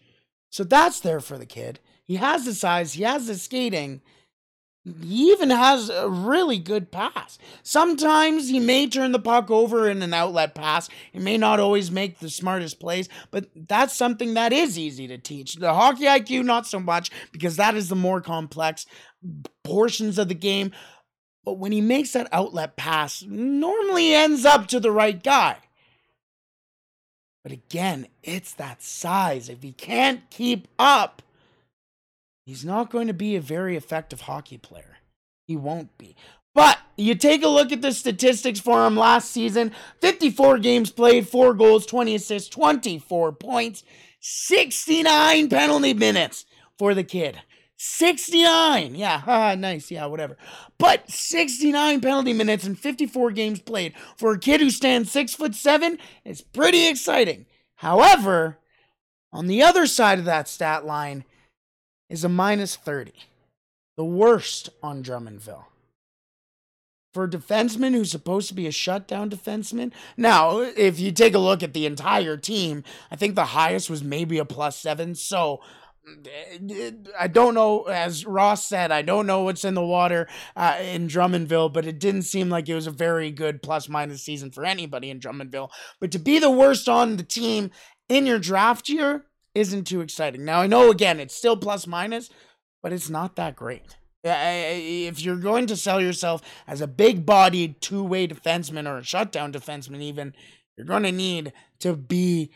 so 0.55 0.63
that's 0.63 1.01
there 1.01 1.19
for 1.19 1.37
the 1.37 1.45
kid. 1.45 1.81
He 2.05 2.15
has 2.15 2.45
the 2.45 2.53
size, 2.53 2.93
he 2.93 3.03
has 3.03 3.27
the 3.27 3.35
skating. 3.35 3.99
He 4.85 5.29
even 5.29 5.49
has 5.49 5.89
a 5.89 6.07
really 6.09 6.59
good 6.59 6.93
pass. 6.93 7.37
Sometimes 7.61 8.47
he 8.47 8.61
may 8.61 8.87
turn 8.87 9.11
the 9.11 9.19
puck 9.19 9.51
over 9.51 9.89
in 9.89 10.01
an 10.01 10.13
outlet 10.13 10.55
pass. 10.55 10.87
He 11.11 11.19
may 11.19 11.37
not 11.37 11.59
always 11.59 11.91
make 11.91 12.19
the 12.19 12.29
smartest 12.29 12.79
plays, 12.79 13.09
but 13.31 13.49
that's 13.53 13.93
something 13.93 14.35
that 14.35 14.53
is 14.53 14.79
easy 14.79 15.09
to 15.09 15.17
teach. 15.17 15.55
The 15.55 15.73
hockey 15.73 16.05
IQ, 16.05 16.45
not 16.45 16.65
so 16.65 16.79
much, 16.79 17.11
because 17.33 17.57
that 17.57 17.75
is 17.75 17.89
the 17.89 17.97
more 17.97 18.21
complex 18.21 18.85
portions 19.65 20.17
of 20.17 20.29
the 20.29 20.35
game. 20.35 20.71
But 21.43 21.57
when 21.57 21.73
he 21.73 21.81
makes 21.81 22.13
that 22.13 22.29
outlet 22.31 22.77
pass, 22.77 23.25
normally 23.27 24.13
ends 24.13 24.45
up 24.45 24.67
to 24.67 24.79
the 24.79 24.91
right 24.91 25.21
guy. 25.21 25.57
But 27.45 27.51
again, 27.51 28.07
it's 28.23 28.53
that 28.53 28.81
size. 28.81 29.49
If 29.49 29.61
he 29.61 29.71
can't 29.71 30.27
keep 30.31 30.67
up, 30.79 31.21
he's 32.43 32.65
not 32.65 32.89
going 32.89 33.05
to 33.05 33.13
be 33.13 33.35
a 33.35 33.39
very 33.39 33.77
effective 33.77 34.21
hockey 34.21 34.57
player. 34.57 34.97
He 35.45 35.55
won't 35.55 35.95
be. 35.99 36.15
But 36.55 36.79
you 36.97 37.13
take 37.13 37.43
a 37.43 37.47
look 37.47 37.71
at 37.71 37.83
the 37.83 37.91
statistics 37.91 38.59
for 38.59 38.87
him 38.87 38.97
last 38.97 39.29
season 39.29 39.73
54 40.01 40.57
games 40.57 40.89
played, 40.89 41.29
4 41.29 41.53
goals, 41.53 41.85
20 41.85 42.15
assists, 42.15 42.49
24 42.49 43.33
points, 43.33 43.83
69 44.21 45.47
penalty 45.47 45.93
minutes 45.93 46.45
for 46.79 46.95
the 46.95 47.03
kid. 47.03 47.41
69. 47.77 48.95
Yeah, 48.95 49.55
nice. 49.57 49.91
Yeah, 49.91 50.05
whatever. 50.05 50.37
But 50.77 51.09
69 51.09 52.01
penalty 52.01 52.33
minutes 52.33 52.65
and 52.65 52.79
54 52.79 53.31
games 53.31 53.59
played 53.59 53.93
for 54.15 54.33
a 54.33 54.39
kid 54.39 54.61
who 54.61 54.69
stands 54.69 55.11
six 55.11 55.33
foot 55.33 55.55
seven 55.55 55.97
is 56.23 56.41
pretty 56.41 56.87
exciting. 56.87 57.45
However, 57.75 58.59
on 59.33 59.47
the 59.47 59.61
other 59.61 59.85
side 59.85 60.19
of 60.19 60.25
that 60.25 60.47
stat 60.47 60.85
line 60.85 61.25
is 62.09 62.23
a 62.23 62.29
minus 62.29 62.75
30, 62.75 63.11
the 63.97 64.05
worst 64.05 64.69
on 64.81 65.03
Drummondville. 65.03 65.65
For 67.13 67.25
a 67.25 67.29
defenseman 67.29 67.93
who's 67.93 68.11
supposed 68.11 68.49
to 68.49 68.53
be 68.53 68.67
a 68.67 68.71
shutdown 68.71 69.29
defenseman. 69.29 69.91
Now, 70.17 70.59
if 70.59 70.99
you 70.99 71.13
take 71.13 71.33
a 71.33 71.39
look 71.39 71.63
at 71.63 71.73
the 71.73 71.85
entire 71.85 72.35
team, 72.35 72.83
I 73.09 73.15
think 73.15 73.35
the 73.35 73.45
highest 73.45 73.89
was 73.89 74.03
maybe 74.03 74.37
a 74.37 74.45
plus 74.45 74.77
seven. 74.77 75.15
So 75.15 75.61
I 77.19 77.27
don't 77.27 77.55
know, 77.55 77.83
as 77.83 78.25
Ross 78.25 78.65
said, 78.67 78.91
I 78.91 79.01
don't 79.01 79.25
know 79.25 79.43
what's 79.43 79.65
in 79.65 79.73
the 79.73 79.85
water 79.85 80.27
uh, 80.55 80.77
in 80.81 81.07
Drummondville, 81.07 81.73
but 81.73 81.85
it 81.85 81.99
didn't 81.99 82.23
seem 82.23 82.49
like 82.49 82.69
it 82.69 82.75
was 82.75 82.87
a 82.87 82.91
very 82.91 83.31
good 83.31 83.61
plus 83.63 83.89
minus 83.89 84.23
season 84.23 84.51
for 84.51 84.65
anybody 84.65 85.09
in 85.09 85.19
Drummondville. 85.19 85.69
But 85.99 86.11
to 86.11 86.19
be 86.19 86.39
the 86.39 86.51
worst 86.51 86.87
on 86.87 87.17
the 87.17 87.23
team 87.23 87.71
in 88.07 88.25
your 88.25 88.39
draft 88.39 88.87
year 88.87 89.25
isn't 89.55 89.85
too 89.85 90.01
exciting. 90.01 90.45
Now, 90.45 90.61
I 90.61 90.67
know, 90.67 90.91
again, 90.91 91.19
it's 91.19 91.35
still 91.35 91.57
plus 91.57 91.87
minus, 91.87 92.29
but 92.83 92.93
it's 92.93 93.09
not 93.09 93.35
that 93.37 93.55
great. 93.55 93.97
If 94.23 95.21
you're 95.21 95.37
going 95.37 95.67
to 95.67 95.77
sell 95.77 96.01
yourself 96.01 96.41
as 96.67 96.81
a 96.81 96.87
big 96.87 97.25
bodied 97.25 97.81
two 97.81 98.03
way 98.03 98.27
defenseman 98.27 98.87
or 98.87 98.97
a 98.97 99.03
shutdown 99.03 99.53
defenseman, 99.53 100.01
even, 100.01 100.33
you're 100.77 100.87
going 100.87 101.03
to 101.03 101.11
need 101.11 101.53
to 101.79 101.95
be 101.95 102.51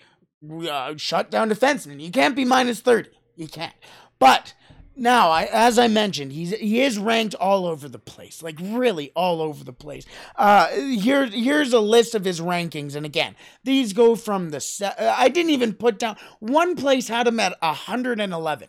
uh, 0.70 0.96
shutdown 0.98 1.50
defenseman. 1.50 2.02
You 2.02 2.12
can't 2.12 2.36
be 2.36 2.46
minus 2.46 2.80
30. 2.82 3.10
You 3.40 3.48
can't. 3.48 3.74
But 4.20 4.54
Now, 4.98 5.30
I, 5.30 5.46
as 5.46 5.80
I 5.80 5.88
mentioned, 5.88 6.34
he's 6.34 6.52
he 6.52 6.82
is 6.82 7.00
ranked 7.00 7.34
all 7.36 7.66
over 7.66 7.88
the 7.88 7.98
place, 7.98 8.44
like 8.44 8.58
really 8.62 9.14
all 9.16 9.42
over 9.42 9.64
the 9.64 9.72
place. 9.72 10.06
Uh, 10.36 10.68
here, 10.68 11.26
here's 11.26 11.72
a 11.72 11.80
list 11.80 12.16
of 12.16 12.26
his 12.26 12.42
rankings, 12.42 12.96
and 12.96 13.06
again, 13.06 13.38
these 13.64 13.94
go 13.94 14.18
from 14.18 14.50
the. 14.50 14.60
Se- 14.60 14.94
I 15.00 15.30
didn't 15.30 15.52
even 15.52 15.74
put 15.74 16.00
down 16.00 16.18
one 16.40 16.76
place 16.76 17.08
had 17.08 17.28
him 17.28 17.40
at 17.40 17.56
111. 17.62 18.68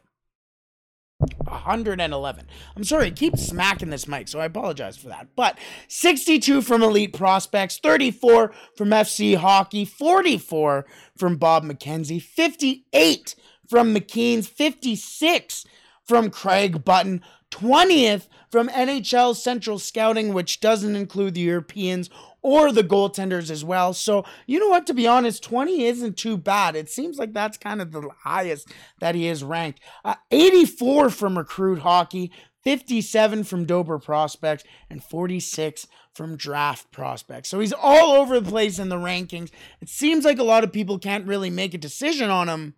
111. 1.44 2.46
I'm 2.76 2.84
sorry, 2.84 3.06
I 3.06 3.10
keep 3.10 3.36
smacking 3.36 3.90
this 3.90 4.06
mic, 4.06 4.28
so 4.28 4.38
I 4.38 4.44
apologize 4.44 4.96
for 4.96 5.08
that. 5.08 5.28
But 5.34 5.58
62 5.88 6.62
from 6.62 6.82
Elite 6.82 7.12
Prospects, 7.12 7.78
34 7.82 8.52
from 8.76 8.90
FC 8.90 9.36
Hockey, 9.36 9.84
44 9.84 10.86
from 11.18 11.36
Bob 11.36 11.64
McKenzie, 11.64 12.22
58 12.22 13.34
from 13.70 13.94
McKeen's, 13.94 14.48
56 14.48 15.64
from 16.02 16.28
Craig 16.28 16.84
Button, 16.84 17.22
20th 17.52 18.26
from 18.50 18.68
NHL 18.68 19.36
Central 19.36 19.78
Scouting, 19.78 20.34
which 20.34 20.58
doesn't 20.58 20.96
include 20.96 21.34
the 21.34 21.40
Europeans 21.40 22.10
or 22.42 22.72
the 22.72 22.82
goaltenders 22.82 23.48
as 23.48 23.64
well. 23.64 23.94
So, 23.94 24.24
you 24.48 24.58
know 24.58 24.68
what? 24.68 24.88
To 24.88 24.94
be 24.94 25.06
honest, 25.06 25.44
20 25.44 25.84
isn't 25.84 26.16
too 26.16 26.36
bad. 26.36 26.74
It 26.74 26.90
seems 26.90 27.16
like 27.16 27.32
that's 27.32 27.56
kind 27.56 27.80
of 27.80 27.92
the 27.92 28.08
highest 28.24 28.68
that 28.98 29.14
he 29.14 29.28
is 29.28 29.44
ranked. 29.44 29.80
Uh, 30.04 30.16
84 30.32 31.10
from 31.10 31.38
Recruit 31.38 31.80
Hockey, 31.80 32.32
57 32.64 33.44
from 33.44 33.66
Dobber 33.66 34.00
Prospects, 34.00 34.64
and 34.88 35.04
46 35.04 35.86
from 36.12 36.36
Draft 36.36 36.90
Prospects. 36.90 37.48
So 37.48 37.60
he's 37.60 37.72
all 37.72 38.20
over 38.20 38.40
the 38.40 38.50
place 38.50 38.80
in 38.80 38.88
the 38.88 38.96
rankings. 38.96 39.50
It 39.80 39.88
seems 39.88 40.24
like 40.24 40.40
a 40.40 40.44
lot 40.44 40.64
of 40.64 40.72
people 40.72 40.98
can't 40.98 41.26
really 41.28 41.50
make 41.50 41.72
a 41.72 41.78
decision 41.78 42.30
on 42.30 42.48
him 42.48 42.74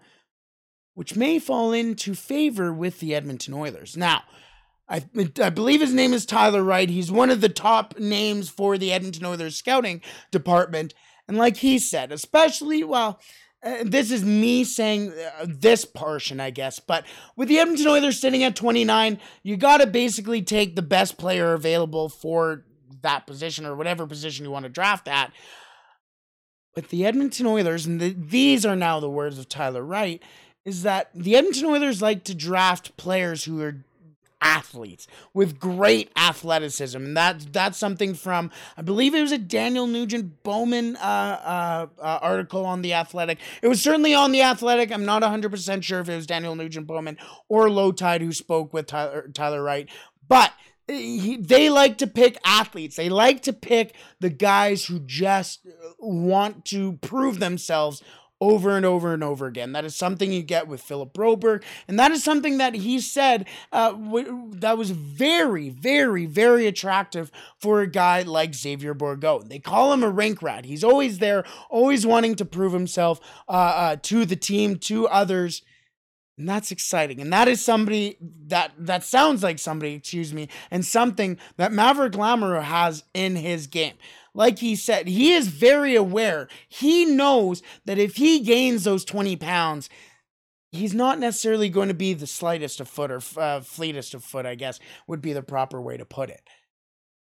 which 0.95 1.17
may 1.17 1.39
fall 1.39 1.73
into 1.73 2.15
favor 2.15 2.73
with 2.73 3.01
the 3.01 3.15
Edmonton 3.15 3.55
Oilers. 3.55 3.97
Now, 3.97 4.23
I, 4.89 5.05
I 5.41 5.51
believe 5.51 5.81
his 5.81 5.95
name 5.95 6.13
is 6.13 6.27
Tyler 6.27 6.63
Wright. 6.63 6.91
He's 6.91 7.11
one 7.11 7.31
of 7.31 7.41
the 7.41 7.49
top 7.49 7.99
names 7.99 8.51
for 8.51 8.77
the 8.77 8.93
Edmonton 8.93 9.25
Oilers 9.25 9.57
scouting 9.57 10.03
department. 10.31 10.93
And 11.27 11.39
like 11.39 11.59
he 11.59 11.79
said, 11.79 12.13
especially, 12.13 12.85
well, 12.85 13.19
uh, 13.63 13.85
this 13.85 14.11
is 14.11 14.25
me 14.25 14.65
saying 14.65 15.13
uh, 15.13 15.47
this 15.49 15.85
portion, 15.85 16.41
I 16.41 16.51
guess, 16.51 16.81
but 16.81 17.05
with 17.37 17.49
the 17.49 17.59
Edmonton 17.59 17.87
Oilers 17.87 18.21
sitting 18.21 18.43
at 18.43 18.57
29, 18.57 19.19
you 19.43 19.57
got 19.57 19.79
to 19.79 19.87
basically 19.87 20.43
take 20.43 20.75
the 20.75 20.83
best 20.83 21.17
player 21.17 21.55
available 21.55 22.09
for 22.09 22.65
that 23.03 23.27
position 23.27 23.65
or 23.65 23.77
whatever 23.77 24.07
position 24.07 24.45
you 24.45 24.51
want 24.51 24.65
to 24.65 24.69
draft 24.69 25.07
at. 25.09 25.33
But 26.75 26.89
the 26.89 27.07
Edmonton 27.07 27.47
Oilers, 27.47 27.87
and 27.87 28.01
the, 28.01 28.15
these 28.19 28.67
are 28.67 28.77
now 28.77 28.99
the 28.99 29.11
words 29.11 29.39
of 29.39 29.49
Tyler 29.49 29.83
Wright, 29.83 30.23
is 30.65 30.83
that 30.83 31.11
the 31.15 31.37
Edmonton 31.37 31.67
Oilers 31.67 32.03
like 32.03 32.25
to 32.25 32.35
draft 32.35 32.97
players 32.97 33.45
who 33.45 33.61
are 33.63 33.85
athletes 34.43 35.07
with 35.33 35.59
great 35.59 36.11
athleticism. 36.17 36.99
And 36.99 37.17
that 37.17 37.53
that's 37.53 37.79
something 37.79 38.15
from 38.15 38.51
I 38.77 38.83
believe 38.83 39.15
it 39.15 39.23
was 39.23 39.33
a 39.33 39.39
Daniel 39.39 39.87
Nugent 39.87 40.43
Bowman 40.43 40.97
uh, 40.97 40.99
uh, 41.01 41.87
uh, 41.99 42.19
article 42.21 42.67
on 42.67 42.83
the 42.83 42.93
Athletic. 42.93 43.39
It 43.63 43.69
was 43.69 43.81
certainly 43.81 44.15
on 44.15 44.33
the 44.33 44.43
Athletic. 44.43 44.93
I'm 44.93 45.05
not 45.05 45.23
100 45.23 45.51
percent 45.51 45.85
sure 45.85 46.01
if 46.01 46.09
it 46.09 46.17
was 46.17 46.27
Daniel 46.27 46.55
Nugent 46.55 46.87
Bowman 46.87 47.17
or 47.49 47.69
Lowetide 47.71 48.21
who 48.21 48.33
spoke 48.33 48.73
with 48.73 48.87
Tyler 48.87 49.31
Tyler 49.33 49.63
Wright, 49.63 49.89
but. 50.29 50.53
He, 50.89 51.37
they 51.37 51.71
like 51.71 51.99
to 51.99 52.09
pick 52.09 52.37
athletes. 52.45 52.97
They 52.97 53.09
like 53.09 53.43
to 53.43 53.53
pick 53.53 53.95
the 54.19 54.29
guys 54.29 54.85
who 54.85 54.99
just 54.99 55.65
want 55.99 56.65
to 56.67 56.95
prove 56.95 57.39
themselves 57.39 58.03
over 58.43 58.77
and 58.77 58.85
over 58.85 59.15
and 59.15 59.23
over 59.23 59.47
again. 59.47 59.71
That 59.71 59.85
is 59.85 59.95
something 59.95 60.33
you 60.33 60.43
get 60.43 60.67
with 60.67 60.83
Philip 60.83 61.15
Broberg, 61.15 61.63
and 61.87 61.97
that 62.01 62.11
is 62.11 62.25
something 62.25 62.59
that 62.59 62.75
he 62.75 62.99
said 62.99 63.47
uh, 63.71 63.93
w- 63.93 64.51
that 64.55 64.77
was 64.77 64.91
very, 64.91 65.69
very, 65.69 66.27
very 66.27 66.67
attractive 66.67 67.31
for 67.61 67.83
a 67.83 67.87
guy 67.87 68.23
like 68.23 68.53
Xavier 68.53 68.97
Bourgault. 68.97 69.49
They 69.49 69.61
call 69.61 69.93
him 69.93 70.03
a 70.03 70.11
rink 70.11 70.43
rat. 70.43 70.65
He's 70.65 70.83
always 70.83 71.21
there, 71.21 71.45
always 71.71 72.05
wanting 72.05 72.35
to 72.35 72.45
prove 72.45 72.73
himself 72.73 73.21
uh, 73.49 73.53
uh, 73.53 73.97
to 74.03 74.25
the 74.25 74.35
team, 74.35 74.77
to 74.81 75.07
others. 75.07 75.63
And 76.37 76.49
that's 76.49 76.73
exciting. 76.73 77.21
And 77.21 77.33
that 77.33 77.47
is 77.47 77.65
somebody 77.65 78.17
that 78.49 78.73
that 78.77 79.05
sounds 79.05 79.45
like 79.45 79.61
somebody, 79.61 79.95
excuse 79.95 80.35
me, 80.35 80.49
and 80.69 80.85
something 80.85 81.39
that 81.59 81.73
Maverick 81.73 82.15
Lamoureux 82.15 82.65
has 82.65 83.05
in 83.15 83.37
his 83.37 83.69
game 83.69 83.95
like 84.35 84.59
he 84.59 84.77
said, 84.77 85.09
he 85.09 85.33
is 85.33 85.49
very 85.49 85.95
aware. 85.95 86.49
He 86.69 87.05
knows 87.05 87.63
that 87.85 87.99
if 87.99 88.17
he 88.17 88.41
gains 88.41 88.85
those 88.85 89.05
20 89.05 89.37
pounds, 89.37 89.91
he's 90.71 90.95
not 90.95 91.19
necessarily 91.19 91.69
going 91.69 91.89
to 91.89 91.95
be 91.95 92.15
the 92.15 92.27
slightest 92.27 92.81
of 92.81 92.89
foot 92.89 93.11
or 93.11 93.21
uh, 93.37 93.61
fleetest 93.61 94.15
of 94.15 94.25
foot, 94.25 94.47
I 94.47 94.55
guess 94.55 94.81
would 95.07 95.21
be 95.21 95.33
the 95.33 95.43
proper 95.43 95.81
way 95.81 95.97
to 95.97 96.05
put 96.05 96.31
it. 96.31 96.43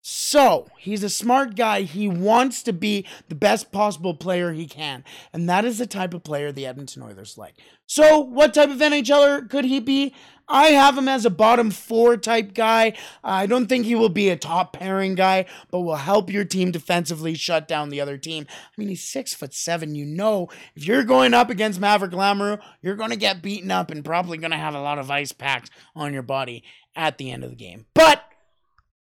So, 0.05 0.67
he's 0.79 1.05
a 1.05 1.09
smart 1.09 1.55
guy. 1.55 1.83
He 1.83 2.09
wants 2.09 2.65
to 2.65 2.73
be 2.73 3.07
the 3.29 3.37
best 3.37 3.71
possible 3.71 4.15
player 4.15 4.53
he 4.53 4.67
can. 4.67 5.05
And 5.33 5.49
that 5.49 5.65
is 5.65 5.79
the 5.79 5.87
type 5.87 6.13
of 6.13 6.25
player 6.25 6.51
the 6.51 6.67
Edmonton 6.67 7.05
Oilers 7.05 7.39
like. 7.39 7.55
So, 7.87 8.19
what 8.19 8.53
type 8.53 8.71
of 8.71 8.79
NHLer 8.79 9.49
could 9.49 9.65
he 9.65 9.79
be? 9.79 10.13
I 10.49 10.69
have 10.69 10.99
him 10.99 11.09
as 11.09 11.25
a 11.25 11.31
bottom 11.31 11.71
four 11.71 12.17
type 12.17 12.53
guy. 12.53 12.95
I 13.23 13.47
don't 13.47 13.69
think 13.69 13.87
he 13.87 13.95
will 13.95 14.09
be 14.09 14.29
a 14.29 14.37
top 14.37 14.73
pairing 14.73 15.15
guy, 15.15 15.47
but 15.71 15.81
will 15.81 15.97
help 15.97 16.31
your 16.31 16.45
team 16.45 16.73
defensively 16.73 17.35
shut 17.35 17.69
down 17.69 17.89
the 17.89 18.01
other 18.01 18.19
team. 18.19 18.47
I 18.51 18.73
mean, 18.77 18.89
he's 18.89 19.05
six 19.05 19.33
foot 19.35 19.55
seven. 19.55 19.95
You 19.95 20.05
know, 20.05 20.49
if 20.75 20.85
you're 20.85 21.05
going 21.05 21.33
up 21.33 21.49
against 21.49 21.81
Maverick 21.81 22.13
Lamoureux, 22.13 22.61
you're 22.83 22.97
going 22.97 23.11
to 23.11 23.17
get 23.17 23.41
beaten 23.41 23.71
up 23.71 23.91
and 23.91 24.05
probably 24.05 24.37
going 24.37 24.51
to 24.51 24.57
have 24.57 24.75
a 24.75 24.83
lot 24.83 24.99
of 24.99 25.11
ice 25.11 25.33
packs 25.33 25.71
on 25.95 26.13
your 26.13 26.23
body 26.23 26.65
at 26.97 27.19
the 27.19 27.31
end 27.31 27.45
of 27.45 27.51
the 27.51 27.57
game. 27.57 27.87
But 27.95 28.25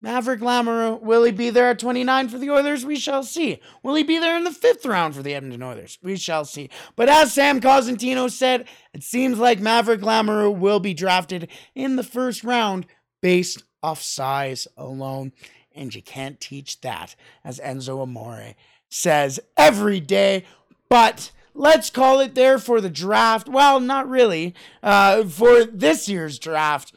Maverick 0.03 0.41
Lamoureux, 0.41 1.01
will 1.01 1.23
he 1.23 1.31
be 1.31 1.49
there 1.49 1.71
at 1.71 1.79
29 1.79 2.29
for 2.29 2.39
the 2.39 2.51
Oilers? 2.51 2.85
We 2.85 2.97
shall 2.97 3.23
see. 3.23 3.61
Will 3.85 3.95
he 3.95 4.03
be 4.03 4.19
there 4.19 4.37
in 4.37 4.43
the 4.43 4.51
fifth 4.51 4.85
round 4.85 5.15
for 5.15 5.23
the 5.23 5.33
Edmonton 5.33 5.63
Oilers? 5.63 5.99
We 6.03 6.17
shall 6.17 6.45
see. 6.45 6.71
But 6.97 7.09
as 7.09 7.33
Sam 7.33 7.61
Cosentino 7.61 8.29
said, 8.29 8.67
it 8.93 9.05
seems 9.05 9.39
like 9.39 9.61
Maverick 9.61 10.01
Lamoureux 10.01 10.59
will 10.59 10.81
be 10.81 10.93
drafted 10.93 11.49
in 11.77 11.95
the 11.95 12.03
first 12.03 12.43
round 12.43 12.87
based 13.21 13.63
off 13.81 14.03
size 14.03 14.67
alone. 14.77 15.33
And 15.73 15.95
you 15.95 16.03
can't 16.03 16.41
teach 16.41 16.81
that, 16.81 17.15
as 17.45 17.61
Enzo 17.61 18.03
Amore 18.03 18.55
says 18.89 19.39
every 19.57 20.01
day. 20.01 20.45
But 20.89 21.31
let's 21.55 21.91
call 21.91 22.19
it 22.19 22.35
there 22.35 22.59
for 22.59 22.81
the 22.81 22.91
draft. 22.91 23.49
Well, 23.49 23.79
not 23.79 24.09
really. 24.09 24.55
Uh, 24.83 25.25
for 25.25 25.65
this 25.65 26.09
year's 26.09 26.41
draft. 26.41 26.93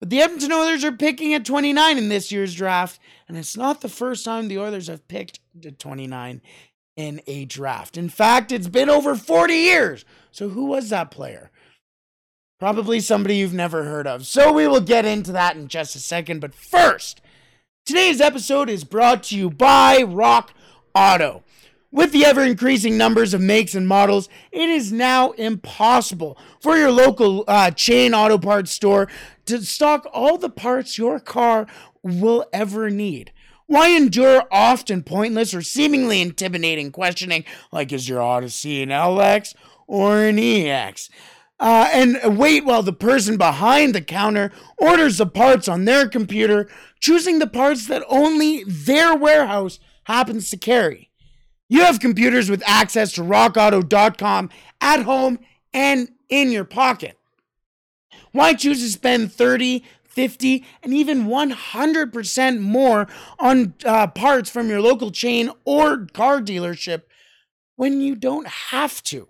But 0.00 0.10
the 0.10 0.20
Edmonton 0.20 0.52
Oilers 0.52 0.84
are 0.84 0.92
picking 0.92 1.34
at 1.34 1.44
29 1.44 1.98
in 1.98 2.08
this 2.08 2.30
year's 2.30 2.54
draft, 2.54 3.00
and 3.26 3.36
it's 3.36 3.56
not 3.56 3.80
the 3.80 3.88
first 3.88 4.24
time 4.24 4.46
the 4.46 4.58
Oilers 4.58 4.86
have 4.86 5.08
picked 5.08 5.40
at 5.64 5.78
29 5.78 6.40
in 6.96 7.20
a 7.26 7.44
draft. 7.44 7.96
In 7.96 8.08
fact, 8.08 8.52
it's 8.52 8.68
been 8.68 8.90
over 8.90 9.14
40 9.14 9.54
years. 9.54 10.04
So 10.30 10.50
who 10.50 10.66
was 10.66 10.90
that 10.90 11.10
player? 11.10 11.50
Probably 12.60 13.00
somebody 13.00 13.36
you've 13.36 13.54
never 13.54 13.84
heard 13.84 14.06
of. 14.06 14.26
So 14.26 14.52
we 14.52 14.66
will 14.66 14.80
get 14.80 15.04
into 15.04 15.32
that 15.32 15.56
in 15.56 15.68
just 15.68 15.94
a 15.94 16.00
second. 16.00 16.40
But 16.40 16.54
first, 16.54 17.20
today's 17.86 18.20
episode 18.20 18.68
is 18.68 18.84
brought 18.84 19.22
to 19.24 19.36
you 19.36 19.48
by 19.48 20.02
Rock 20.02 20.52
Auto. 20.94 21.44
With 21.90 22.12
the 22.12 22.26
ever 22.26 22.42
increasing 22.42 22.98
numbers 22.98 23.32
of 23.32 23.40
makes 23.40 23.74
and 23.74 23.88
models, 23.88 24.28
it 24.52 24.68
is 24.68 24.92
now 24.92 25.30
impossible 25.32 26.36
for 26.60 26.76
your 26.76 26.90
local 26.90 27.44
uh, 27.48 27.70
chain 27.70 28.12
auto 28.12 28.36
parts 28.36 28.72
store 28.72 29.08
to 29.46 29.62
stock 29.64 30.06
all 30.12 30.36
the 30.36 30.50
parts 30.50 30.98
your 30.98 31.18
car 31.18 31.66
will 32.02 32.44
ever 32.52 32.90
need. 32.90 33.32
Why 33.64 33.88
endure 33.88 34.44
often 34.50 35.02
pointless 35.02 35.54
or 35.54 35.62
seemingly 35.62 36.20
intimidating 36.20 36.92
questioning 36.92 37.44
like 37.72 37.90
is 37.90 38.06
your 38.06 38.20
Odyssey 38.20 38.82
an 38.82 38.90
LX 38.90 39.54
or 39.86 40.24
an 40.24 40.38
EX? 40.38 41.08
Uh, 41.58 41.88
and 41.92 42.38
wait 42.38 42.66
while 42.66 42.82
the 42.82 42.92
person 42.92 43.38
behind 43.38 43.94
the 43.94 44.02
counter 44.02 44.52
orders 44.76 45.16
the 45.16 45.26
parts 45.26 45.68
on 45.68 45.86
their 45.86 46.06
computer, 46.06 46.68
choosing 47.00 47.38
the 47.38 47.46
parts 47.46 47.86
that 47.88 48.04
only 48.08 48.62
their 48.64 49.16
warehouse 49.16 49.80
happens 50.04 50.50
to 50.50 50.56
carry. 50.58 51.07
You 51.68 51.80
have 51.80 52.00
computers 52.00 52.50
with 52.50 52.62
access 52.66 53.12
to 53.12 53.22
rockauto.com 53.22 54.50
at 54.80 55.02
home 55.02 55.38
and 55.72 56.08
in 56.28 56.50
your 56.50 56.64
pocket. 56.64 57.16
Why 58.32 58.54
choose 58.54 58.82
to 58.82 58.90
spend 58.90 59.32
30, 59.32 59.84
50, 60.04 60.64
and 60.82 60.94
even 60.94 61.26
100% 61.26 62.60
more 62.60 63.06
on 63.38 63.74
uh, 63.84 64.06
parts 64.08 64.50
from 64.50 64.68
your 64.68 64.80
local 64.80 65.10
chain 65.10 65.50
or 65.64 66.06
car 66.06 66.40
dealership 66.40 67.02
when 67.76 68.00
you 68.00 68.14
don't 68.14 68.48
have 68.48 69.02
to? 69.04 69.28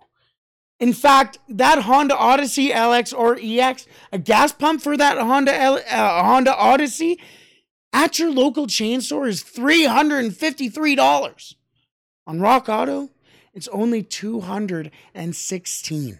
In 0.79 0.93
fact, 0.93 1.39
that 1.49 1.83
Honda 1.83 2.15
Odyssey 2.15 2.69
LX 2.69 3.13
or 3.13 3.37
EX, 3.41 3.85
a 4.13 4.17
gas 4.17 4.53
pump 4.53 4.81
for 4.81 4.95
that 4.95 5.17
Honda 5.17 5.53
L, 5.53 5.75
uh, 5.75 6.23
Honda 6.23 6.55
Odyssey 6.55 7.19
at 7.91 8.17
your 8.17 8.31
local 8.31 8.65
chain 8.65 9.01
store 9.01 9.27
is 9.27 9.43
$353. 9.43 11.55
On 12.29 12.39
Rock 12.39 12.69
Auto, 12.69 13.09
it's 13.55 13.67
only 13.69 14.03
216. 14.03 16.19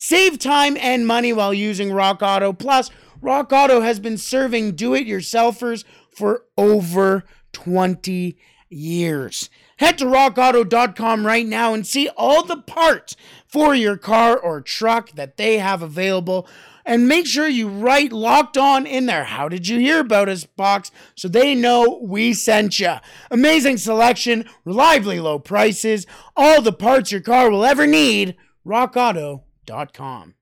Save 0.00 0.38
time 0.40 0.76
and 0.76 1.06
money 1.06 1.32
while 1.32 1.54
using 1.54 1.92
Rock 1.92 2.20
Auto. 2.20 2.52
Plus, 2.52 2.90
Rock 3.20 3.52
Auto 3.52 3.80
has 3.80 4.00
been 4.00 4.18
serving 4.18 4.72
do 4.72 4.92
it 4.92 5.06
yourselfers 5.06 5.84
for 6.10 6.42
over 6.58 7.22
20 7.52 8.36
years. 8.68 9.48
Head 9.76 9.98
to 9.98 10.06
rockauto.com 10.06 11.24
right 11.24 11.46
now 11.46 11.74
and 11.74 11.86
see 11.86 12.08
all 12.16 12.42
the 12.42 12.56
parts 12.56 13.14
for 13.46 13.72
your 13.72 13.96
car 13.96 14.36
or 14.36 14.60
truck 14.60 15.12
that 15.12 15.36
they 15.36 15.58
have 15.58 15.80
available. 15.80 16.48
And 16.88 17.08
make 17.08 17.26
sure 17.26 17.48
you 17.48 17.68
write 17.68 18.12
locked 18.12 18.56
on 18.56 18.86
in 18.86 19.06
there. 19.06 19.24
How 19.24 19.48
did 19.48 19.66
you 19.66 19.80
hear 19.80 19.98
about 19.98 20.28
us 20.28 20.44
box 20.44 20.92
so 21.16 21.26
they 21.26 21.52
know 21.52 21.98
we 22.00 22.32
sent 22.32 22.78
you? 22.78 22.94
Amazing 23.28 23.78
selection, 23.78 24.48
reliably 24.64 25.18
low 25.18 25.40
prices, 25.40 26.06
all 26.36 26.62
the 26.62 26.72
parts 26.72 27.10
your 27.10 27.20
car 27.20 27.50
will 27.50 27.64
ever 27.64 27.88
need. 27.88 28.36
RockAuto.com. 28.64 30.34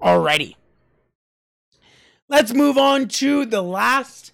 Alrighty. 0.00 0.54
Let's 2.28 2.54
move 2.54 2.78
on 2.78 3.08
to 3.08 3.44
the 3.44 3.62
last 3.62 4.32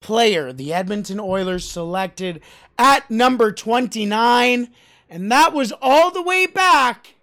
player 0.00 0.52
the 0.52 0.72
Edmonton 0.72 1.20
Oilers 1.20 1.68
selected 1.68 2.40
at 2.78 3.10
number 3.10 3.52
29, 3.52 4.70
and 5.08 5.30
that 5.30 5.52
was 5.52 5.72
all 5.80 6.10
the 6.10 6.22
way 6.22 6.46
back 6.46 7.14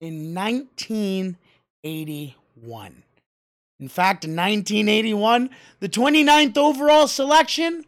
in 0.00 0.34
1981. 0.34 3.02
In 3.78 3.88
fact, 3.88 4.24
in 4.24 4.30
1981, 4.30 5.50
the 5.80 5.88
29th 5.88 6.56
overall 6.56 7.06
selection 7.06 7.84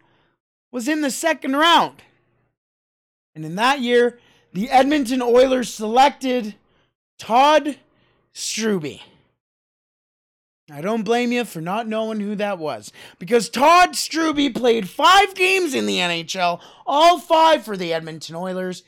was 0.70 0.86
in 0.86 1.00
the 1.00 1.10
second 1.10 1.56
round. 1.56 2.02
And 3.34 3.44
in 3.44 3.56
that 3.56 3.80
year, 3.80 4.18
the 4.52 4.70
Edmonton 4.70 5.22
Oilers 5.22 5.72
selected 5.72 6.54
Todd 7.18 7.78
Strueby. 8.34 9.00
I 10.70 10.82
don't 10.82 11.02
blame 11.02 11.32
you 11.32 11.46
for 11.46 11.62
not 11.62 11.88
knowing 11.88 12.20
who 12.20 12.34
that 12.34 12.58
was. 12.58 12.92
Because 13.18 13.48
Todd 13.48 13.92
Strueby 13.92 14.54
played 14.54 14.88
five 14.88 15.34
games 15.34 15.74
in 15.74 15.86
the 15.86 15.96
NHL, 15.96 16.60
all 16.86 17.18
five 17.18 17.64
for 17.64 17.76
the 17.76 17.94
Edmonton 17.94 18.36
Oilers. 18.36 18.82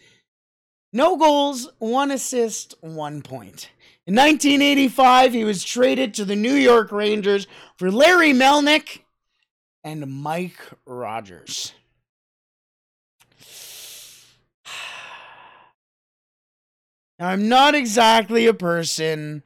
No 0.92 1.16
goals, 1.16 1.68
one 1.79 2.11
assist, 2.11 2.74
one 2.81 3.22
point. 3.22 3.70
In 4.07 4.14
1985, 4.14 5.33
he 5.33 5.44
was 5.44 5.62
traded 5.62 6.14
to 6.14 6.24
the 6.24 6.35
New 6.35 6.55
York 6.55 6.90
Rangers 6.90 7.46
for 7.76 7.90
Larry 7.90 8.33
Melnyk 8.33 9.00
and 9.85 10.11
Mike 10.11 10.59
Rogers. 10.85 11.72
Now, 17.18 17.29
I'm 17.29 17.50
not 17.50 17.74
exactly 17.74 18.46
a 18.46 18.55
person 18.55 19.42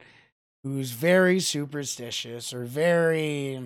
who's 0.63 0.91
very 0.91 1.41
superstitious 1.41 2.53
or 2.53 2.63
very 2.63 3.59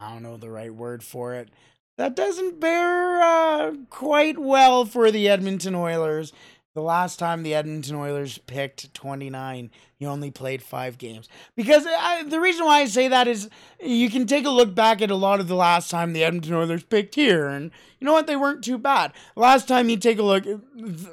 I 0.00 0.12
don't 0.12 0.22
know 0.22 0.36
the 0.36 0.50
right 0.50 0.74
word 0.74 1.02
for 1.02 1.34
it. 1.34 1.48
That 1.96 2.16
doesn't 2.16 2.60
bear 2.60 3.22
uh, 3.22 3.72
quite 3.88 4.38
well 4.38 4.84
for 4.84 5.10
the 5.10 5.28
Edmonton 5.28 5.74
Oilers. 5.74 6.32
The 6.74 6.82
last 6.82 7.20
time 7.20 7.44
the 7.44 7.54
Edmonton 7.54 7.94
Oilers 7.94 8.36
picked 8.36 8.92
29, 8.94 9.70
he 9.96 10.06
only 10.06 10.32
played 10.32 10.60
five 10.60 10.98
games. 10.98 11.28
Because 11.54 11.86
I, 11.86 12.24
the 12.24 12.40
reason 12.40 12.66
why 12.66 12.80
I 12.80 12.86
say 12.86 13.06
that 13.06 13.28
is 13.28 13.48
you 13.80 14.10
can 14.10 14.26
take 14.26 14.44
a 14.44 14.50
look 14.50 14.74
back 14.74 15.00
at 15.00 15.08
a 15.08 15.14
lot 15.14 15.38
of 15.38 15.46
the 15.46 15.54
last 15.54 15.88
time 15.88 16.12
the 16.12 16.24
Edmonton 16.24 16.52
Oilers 16.52 16.82
picked 16.82 17.14
here, 17.14 17.46
and 17.46 17.70
you 18.00 18.04
know 18.04 18.12
what? 18.12 18.26
They 18.26 18.34
weren't 18.34 18.64
too 18.64 18.76
bad. 18.76 19.12
Last 19.36 19.68
time 19.68 19.88
you 19.88 19.96
take 19.96 20.18
a 20.18 20.24
look, 20.24 20.42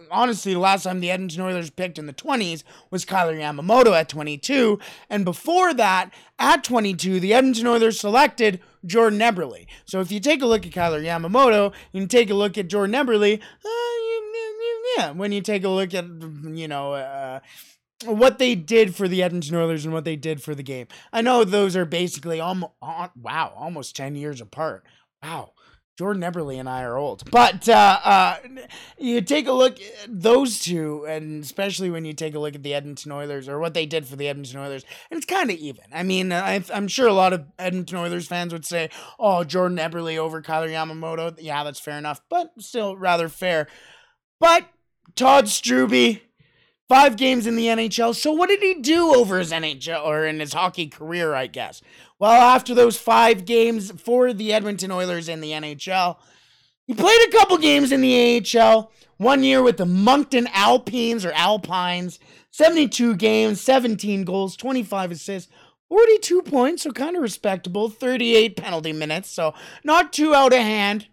honestly, 0.09 0.55
the 0.55 0.59
last 0.59 0.81
time 0.81 0.99
the 0.99 1.11
Edmonton 1.11 1.43
Oilers 1.43 1.69
picked 1.69 1.99
in 1.99 2.07
the 2.07 2.13
20s 2.13 2.63
was 2.89 3.05
Kailer 3.05 3.35
Yamamoto 3.35 3.95
at 3.95 4.09
22, 4.09 4.79
and 5.11 5.23
before 5.23 5.75
that, 5.75 6.09
at 6.39 6.63
22, 6.63 7.19
the 7.19 7.35
Edmonton 7.35 7.67
Oilers 7.67 7.99
selected 7.99 8.59
Jordan 8.83 9.19
Eberle. 9.19 9.67
So 9.85 9.99
if 9.99 10.11
you 10.11 10.19
take 10.19 10.41
a 10.41 10.47
look 10.47 10.65
at 10.65 10.71
Kailer 10.71 11.01
Yamamoto, 11.03 11.71
can 11.91 12.07
take 12.07 12.31
a 12.31 12.33
look 12.33 12.57
at 12.57 12.67
Jordan 12.67 12.95
Eberle. 12.95 13.39
Uh, 13.63 14.10
yeah, 14.97 15.11
when 15.11 15.31
you 15.31 15.41
take 15.41 15.63
a 15.63 15.69
look 15.69 15.93
at 15.93 16.05
you 16.05 16.67
know 16.67 16.93
uh, 16.93 17.39
what 18.05 18.39
they 18.39 18.55
did 18.55 18.95
for 18.95 19.07
the 19.07 19.23
Edmonton 19.23 19.55
Oilers 19.55 19.85
and 19.85 19.93
what 19.93 20.05
they 20.05 20.15
did 20.15 20.41
for 20.41 20.55
the 20.55 20.63
game. 20.63 20.87
I 21.13 21.21
know 21.21 21.43
those 21.43 21.75
are 21.75 21.85
basically 21.85 22.39
almost 22.39 22.73
wow, 22.81 23.53
almost 23.55 23.95
ten 23.95 24.15
years 24.15 24.41
apart. 24.41 24.85
Wow. 25.23 25.53
Jordan 25.97 26.23
Eberle 26.23 26.59
and 26.59 26.67
I 26.67 26.81
are 26.81 26.97
old, 26.97 27.29
but 27.29 27.69
uh, 27.69 27.99
uh, 28.03 28.37
you 28.97 29.21
take 29.21 29.45
a 29.47 29.51
look 29.51 29.79
at 29.79 30.07
those 30.07 30.59
two, 30.59 31.05
and 31.05 31.43
especially 31.43 31.91
when 31.91 32.05
you 32.05 32.13
take 32.13 32.33
a 32.33 32.39
look 32.39 32.55
at 32.55 32.63
the 32.63 32.73
Edmonton 32.73 33.11
Oilers 33.11 33.47
or 33.47 33.59
what 33.59 33.75
they 33.75 33.85
did 33.85 34.07
for 34.07 34.15
the 34.15 34.27
Edmonton 34.27 34.61
Oilers, 34.61 34.83
and 35.11 35.17
it's 35.17 35.27
kind 35.27 35.51
of 35.51 35.57
even. 35.57 35.83
I 35.93 36.01
mean, 36.01 36.31
I, 36.31 36.63
am 36.71 36.87
sure 36.87 37.07
a 37.07 37.13
lot 37.13 37.33
of 37.33 37.45
Edmonton 37.59 37.99
Oilers 37.99 38.25
fans 38.25 38.51
would 38.51 38.65
say, 38.65 38.89
"Oh, 39.19 39.43
Jordan 39.43 39.77
Eberle 39.77 40.17
over 40.17 40.41
Kailer 40.41 40.69
Yamamoto." 40.69 41.35
Yeah, 41.39 41.63
that's 41.63 41.79
fair 41.79 41.99
enough, 41.99 42.21
but 42.29 42.51
still 42.59 42.97
rather 42.97 43.29
fair. 43.29 43.67
But 44.39 44.67
Todd 45.15 45.45
Strueby, 45.45 46.21
five 46.87 47.15
games 47.15 47.47
in 47.47 47.55
the 47.55 47.67
NHL. 47.67 48.15
So 48.15 48.31
what 48.31 48.49
did 48.49 48.61
he 48.61 48.75
do 48.75 49.15
over 49.15 49.39
his 49.39 49.51
NHL 49.51 50.05
or 50.05 50.25
in 50.25 50.39
his 50.39 50.53
hockey 50.53 50.87
career, 50.87 51.33
I 51.33 51.47
guess? 51.47 51.81
Well, 52.19 52.31
after 52.31 52.75
those 52.75 52.97
five 52.97 53.45
games 53.45 53.91
for 53.91 54.33
the 54.33 54.53
Edmonton 54.53 54.91
Oilers 54.91 55.27
in 55.27 55.41
the 55.41 55.51
NHL, 55.51 56.17
he 56.85 56.93
played 56.93 57.27
a 57.27 57.31
couple 57.31 57.57
games 57.57 57.91
in 57.91 58.01
the 58.01 58.41
AHL. 58.59 58.91
One 59.17 59.43
year 59.43 59.61
with 59.61 59.77
the 59.77 59.85
Moncton 59.85 60.47
Alpines 60.47 61.23
or 61.23 61.31
Alpines, 61.31 62.19
72 62.51 63.15
games, 63.15 63.61
17 63.61 64.23
goals, 64.23 64.57
25 64.57 65.11
assists, 65.11 65.51
42 65.89 66.41
points, 66.41 66.83
so 66.83 66.91
kind 66.91 67.15
of 67.15 67.21
respectable, 67.21 67.89
38 67.89 68.57
penalty 68.57 68.93
minutes, 68.93 69.29
so 69.29 69.53
not 69.83 70.11
too 70.11 70.33
out 70.33 70.53
of 70.53 70.59
hand. 70.59 71.07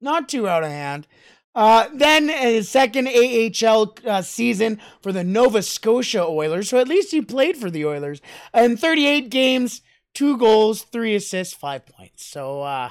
Not 0.00 0.28
too 0.28 0.46
out 0.46 0.64
of 0.64 0.70
hand. 0.70 1.06
Uh, 1.54 1.88
then 1.94 2.28
his 2.28 2.68
second 2.68 3.08
AHL 3.08 3.94
uh, 4.06 4.22
season 4.22 4.80
for 5.00 5.12
the 5.12 5.22
Nova 5.22 5.62
Scotia 5.62 6.24
Oilers. 6.24 6.68
So 6.68 6.78
at 6.78 6.88
least 6.88 7.12
he 7.12 7.20
played 7.20 7.56
for 7.56 7.70
the 7.70 7.84
Oilers. 7.84 8.20
In 8.52 8.76
38 8.76 9.30
games, 9.30 9.80
two 10.14 10.36
goals, 10.36 10.82
three 10.82 11.14
assists, 11.14 11.54
five 11.54 11.86
points. 11.86 12.24
So 12.24 12.62
uh, 12.62 12.90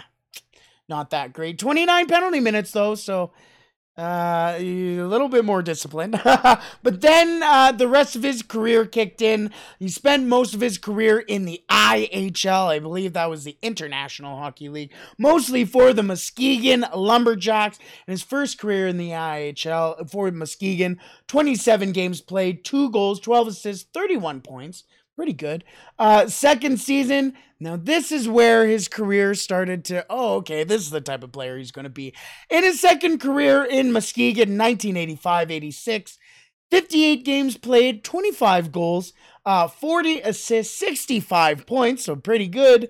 not 0.87 1.09
that 1.09 1.33
great. 1.33 1.59
29 1.59 2.07
penalty 2.07 2.39
minutes 2.39 2.71
though. 2.71 2.95
So 2.95 3.31
uh, 3.97 4.55
a 4.57 5.01
little 5.03 5.29
bit 5.29 5.45
more 5.45 5.61
disciplined. 5.61 6.19
but 6.23 7.01
then 7.01 7.43
uh, 7.43 7.71
the 7.71 7.87
rest 7.87 8.15
of 8.15 8.23
his 8.23 8.41
career 8.41 8.85
kicked 8.85 9.21
in. 9.21 9.51
He 9.79 9.87
spent 9.87 10.27
most 10.27 10.53
of 10.55 10.61
his 10.61 10.77
career 10.77 11.19
in 11.19 11.45
the 11.45 11.61
IHL. 11.69 12.67
I 12.67 12.79
believe 12.79 13.13
that 13.13 13.29
was 13.29 13.43
the 13.43 13.57
International 13.61 14.37
Hockey 14.37 14.69
League, 14.69 14.91
mostly 15.17 15.63
for 15.63 15.93
the 15.93 16.03
Muskegon 16.03 16.85
Lumberjacks. 16.95 17.77
And 18.07 18.13
his 18.13 18.23
first 18.23 18.57
career 18.57 18.87
in 18.87 18.97
the 18.97 19.11
IHL 19.11 20.09
for 20.09 20.31
Muskegon 20.31 20.99
27 21.27 21.91
games 21.91 22.21
played, 22.21 22.65
two 22.65 22.89
goals, 22.89 23.19
12 23.19 23.49
assists, 23.49 23.87
31 23.93 24.41
points 24.41 24.83
pretty 25.15 25.33
good. 25.33 25.63
Uh, 25.99 26.27
second 26.27 26.79
season, 26.79 27.33
now 27.59 27.75
this 27.75 28.11
is 28.11 28.27
where 28.27 28.67
his 28.67 28.87
career 28.87 29.35
started 29.35 29.85
to. 29.85 30.05
Oh, 30.09 30.35
okay, 30.37 30.63
this 30.63 30.81
is 30.81 30.89
the 30.89 31.01
type 31.01 31.23
of 31.23 31.31
player 31.31 31.57
he's 31.57 31.71
going 31.71 31.83
to 31.83 31.89
be. 31.89 32.13
In 32.49 32.63
his 32.63 32.81
second 32.81 33.19
career 33.19 33.63
in 33.63 33.91
Muskegon, 33.91 34.57
1985 34.57 35.51
86, 35.51 36.17
58 36.71 37.23
games 37.23 37.57
played, 37.57 38.03
25 38.03 38.71
goals, 38.71 39.13
uh, 39.45 39.67
40 39.67 40.21
assists, 40.21 40.75
65 40.77 41.65
points, 41.65 42.05
so 42.05 42.15
pretty 42.15 42.47
good. 42.47 42.89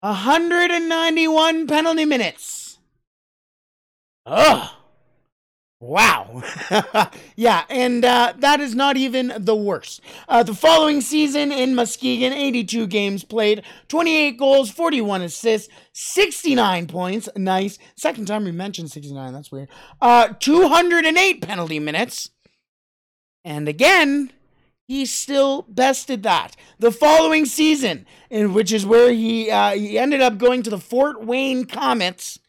191 0.00 1.66
penalty 1.66 2.04
minutes. 2.04 2.78
Ugh. 4.26 4.77
Wow. 5.80 6.42
yeah, 7.36 7.62
and 7.70 8.04
uh, 8.04 8.32
that 8.38 8.60
is 8.60 8.74
not 8.74 8.96
even 8.96 9.32
the 9.36 9.54
worst. 9.54 10.00
Uh, 10.28 10.42
the 10.42 10.54
following 10.54 11.00
season 11.00 11.52
in 11.52 11.76
Muskegon, 11.76 12.32
82 12.32 12.88
games 12.88 13.22
played, 13.22 13.62
28 13.86 14.36
goals, 14.38 14.72
41 14.72 15.22
assists, 15.22 15.72
69 15.92 16.88
points. 16.88 17.28
Nice. 17.36 17.78
Second 17.94 18.26
time 18.26 18.44
we 18.44 18.50
mentioned 18.50 18.90
69. 18.90 19.32
That's 19.32 19.52
weird. 19.52 19.68
Uh, 20.00 20.28
208 20.40 21.42
penalty 21.42 21.78
minutes. 21.78 22.30
And 23.44 23.68
again, 23.68 24.32
he 24.88 25.06
still 25.06 25.62
bested 25.68 26.24
that. 26.24 26.56
The 26.80 26.90
following 26.90 27.46
season, 27.46 28.04
in 28.30 28.52
which 28.52 28.72
is 28.72 28.84
where 28.84 29.12
he 29.12 29.48
uh, 29.48 29.72
he 29.72 29.96
ended 29.96 30.22
up 30.22 30.38
going 30.38 30.64
to 30.64 30.70
the 30.70 30.78
Fort 30.78 31.24
Wayne 31.24 31.66
Komets 31.66 32.40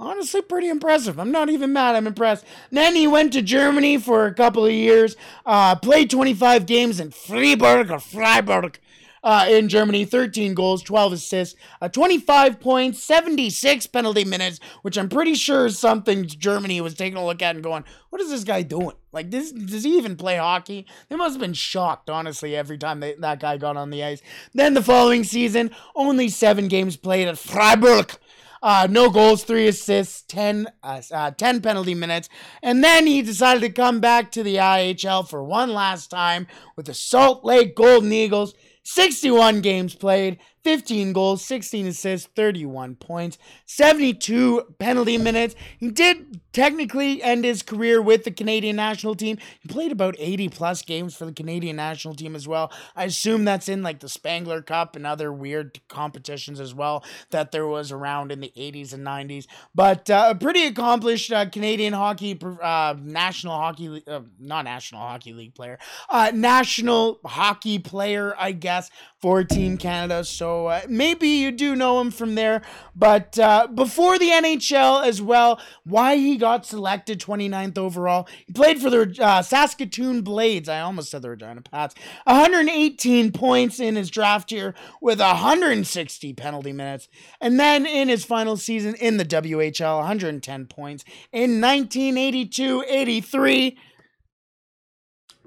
Honestly, 0.00 0.40
pretty 0.42 0.68
impressive. 0.68 1.18
I'm 1.18 1.32
not 1.32 1.50
even 1.50 1.72
mad. 1.72 1.96
I'm 1.96 2.06
impressed. 2.06 2.44
Then 2.70 2.94
he 2.94 3.08
went 3.08 3.32
to 3.32 3.42
Germany 3.42 3.98
for 3.98 4.26
a 4.26 4.34
couple 4.34 4.64
of 4.64 4.72
years, 4.72 5.16
uh, 5.44 5.74
played 5.74 6.08
25 6.08 6.66
games 6.66 7.00
in 7.00 7.10
Freiburg 7.10 7.90
or 7.90 7.98
Freiburg, 7.98 8.78
uh, 9.22 9.46
in 9.48 9.68
Germany, 9.68 10.04
13 10.04 10.54
goals, 10.54 10.82
12 10.82 11.14
assists, 11.14 11.58
uh, 11.80 11.88
25 11.88 12.60
points, 12.60 13.02
76 13.02 13.86
penalty 13.88 14.24
minutes, 14.24 14.60
which 14.82 14.98
I'm 14.98 15.08
pretty 15.08 15.34
sure 15.34 15.66
is 15.66 15.78
something 15.78 16.26
Germany 16.26 16.80
was 16.80 16.94
taking 16.94 17.18
a 17.18 17.24
look 17.24 17.42
at 17.42 17.54
and 17.54 17.64
going, 17.64 17.84
what 18.10 18.22
is 18.22 18.30
this 18.30 18.44
guy 18.44 18.62
doing? 18.62 18.96
Like, 19.12 19.30
this, 19.30 19.52
does 19.52 19.84
he 19.84 19.96
even 19.96 20.16
play 20.16 20.36
hockey? 20.36 20.86
They 21.08 21.16
must 21.16 21.34
have 21.34 21.40
been 21.40 21.54
shocked, 21.54 22.10
honestly, 22.10 22.56
every 22.56 22.78
time 22.78 23.00
they, 23.00 23.14
that 23.14 23.40
guy 23.40 23.56
got 23.56 23.76
on 23.76 23.90
the 23.90 24.04
ice. 24.04 24.22
Then 24.54 24.74
the 24.74 24.82
following 24.82 25.24
season, 25.24 25.70
only 25.94 26.28
seven 26.28 26.68
games 26.68 26.96
played 26.96 27.28
at 27.28 27.38
Freiburg. 27.38 28.18
Uh, 28.62 28.88
no 28.90 29.08
goals, 29.08 29.44
three 29.44 29.68
assists, 29.68 30.22
10, 30.22 30.66
uh, 30.82 31.00
uh, 31.12 31.30
10 31.30 31.60
penalty 31.60 31.94
minutes. 31.94 32.28
And 32.62 32.82
then 32.82 33.06
he 33.06 33.22
decided 33.22 33.60
to 33.60 33.70
come 33.70 34.00
back 34.00 34.32
to 34.32 34.42
the 34.42 34.56
IHL 34.56 35.28
for 35.28 35.42
one 35.42 35.72
last 35.72 36.10
time 36.10 36.46
with 36.76 36.86
the 36.86 36.94
Salt 36.94 37.44
Lake 37.44 37.76
Golden 37.76 38.12
Eagles. 38.12 38.54
61 38.88 39.60
games 39.60 39.94
played, 39.94 40.38
15 40.64 41.12
goals, 41.12 41.44
16 41.44 41.86
assists, 41.86 42.28
31 42.34 42.96
points, 42.96 43.38
72 43.66 44.74
penalty 44.78 45.18
minutes. 45.18 45.54
He 45.78 45.90
did 45.90 46.40
technically 46.52 47.22
end 47.22 47.44
his 47.44 47.62
career 47.62 48.02
with 48.02 48.24
the 48.24 48.30
Canadian 48.30 48.76
national 48.76 49.14
team. 49.14 49.38
He 49.60 49.68
played 49.68 49.92
about 49.92 50.16
80 50.18 50.48
plus 50.48 50.82
games 50.82 51.14
for 51.14 51.24
the 51.24 51.32
Canadian 51.32 51.76
national 51.76 52.14
team 52.14 52.34
as 52.34 52.48
well. 52.48 52.72
I 52.96 53.04
assume 53.04 53.44
that's 53.44 53.68
in 53.68 53.82
like 53.82 54.00
the 54.00 54.08
Spengler 54.08 54.62
Cup 54.62 54.96
and 54.96 55.06
other 55.06 55.32
weird 55.32 55.80
competitions 55.88 56.60
as 56.60 56.74
well 56.74 57.04
that 57.30 57.52
there 57.52 57.66
was 57.66 57.92
around 57.92 58.32
in 58.32 58.40
the 58.40 58.52
80s 58.56 58.92
and 58.92 59.06
90s. 59.06 59.46
But 59.74 60.10
uh, 60.10 60.28
a 60.30 60.34
pretty 60.34 60.64
accomplished 60.64 61.32
uh, 61.32 61.48
Canadian 61.48 61.92
hockey, 61.92 62.38
uh, 62.62 62.94
national 63.00 63.56
hockey, 63.56 64.02
uh, 64.06 64.20
not 64.38 64.64
national 64.64 65.02
hockey 65.02 65.32
league 65.32 65.54
player, 65.54 65.78
uh, 66.10 66.32
national 66.34 67.20
hockey 67.24 67.78
player, 67.78 68.34
I 68.38 68.52
guess, 68.52 68.90
for 69.20 69.44
Team 69.44 69.76
Canada. 69.76 70.24
So 70.24 70.47
uh, 70.66 70.82
maybe 70.88 71.28
you 71.28 71.50
do 71.50 71.76
know 71.76 72.00
him 72.00 72.10
from 72.10 72.34
there. 72.34 72.62
But 72.94 73.38
uh, 73.38 73.68
before 73.68 74.18
the 74.18 74.30
NHL 74.30 75.06
as 75.06 75.22
well, 75.22 75.60
why 75.84 76.16
he 76.16 76.36
got 76.36 76.66
selected 76.66 77.20
29th 77.20 77.78
overall, 77.78 78.28
he 78.46 78.52
played 78.52 78.80
for 78.80 78.90
the 78.90 79.16
uh, 79.20 79.42
Saskatoon 79.42 80.22
Blades. 80.22 80.68
I 80.68 80.80
almost 80.80 81.10
said 81.10 81.22
the 81.22 81.30
Regina 81.30 81.62
Pats. 81.62 81.94
118 82.24 83.32
points 83.32 83.78
in 83.78 83.96
his 83.96 84.10
draft 84.10 84.50
year 84.50 84.74
with 85.00 85.20
160 85.20 86.32
penalty 86.32 86.72
minutes. 86.72 87.08
And 87.40 87.58
then 87.58 87.86
in 87.86 88.08
his 88.08 88.24
final 88.24 88.56
season 88.56 88.94
in 88.96 89.16
the 89.16 89.24
WHL, 89.24 89.98
110 89.98 90.66
points 90.66 91.04
in 91.32 91.60
1982 91.60 92.84
83 92.88 93.78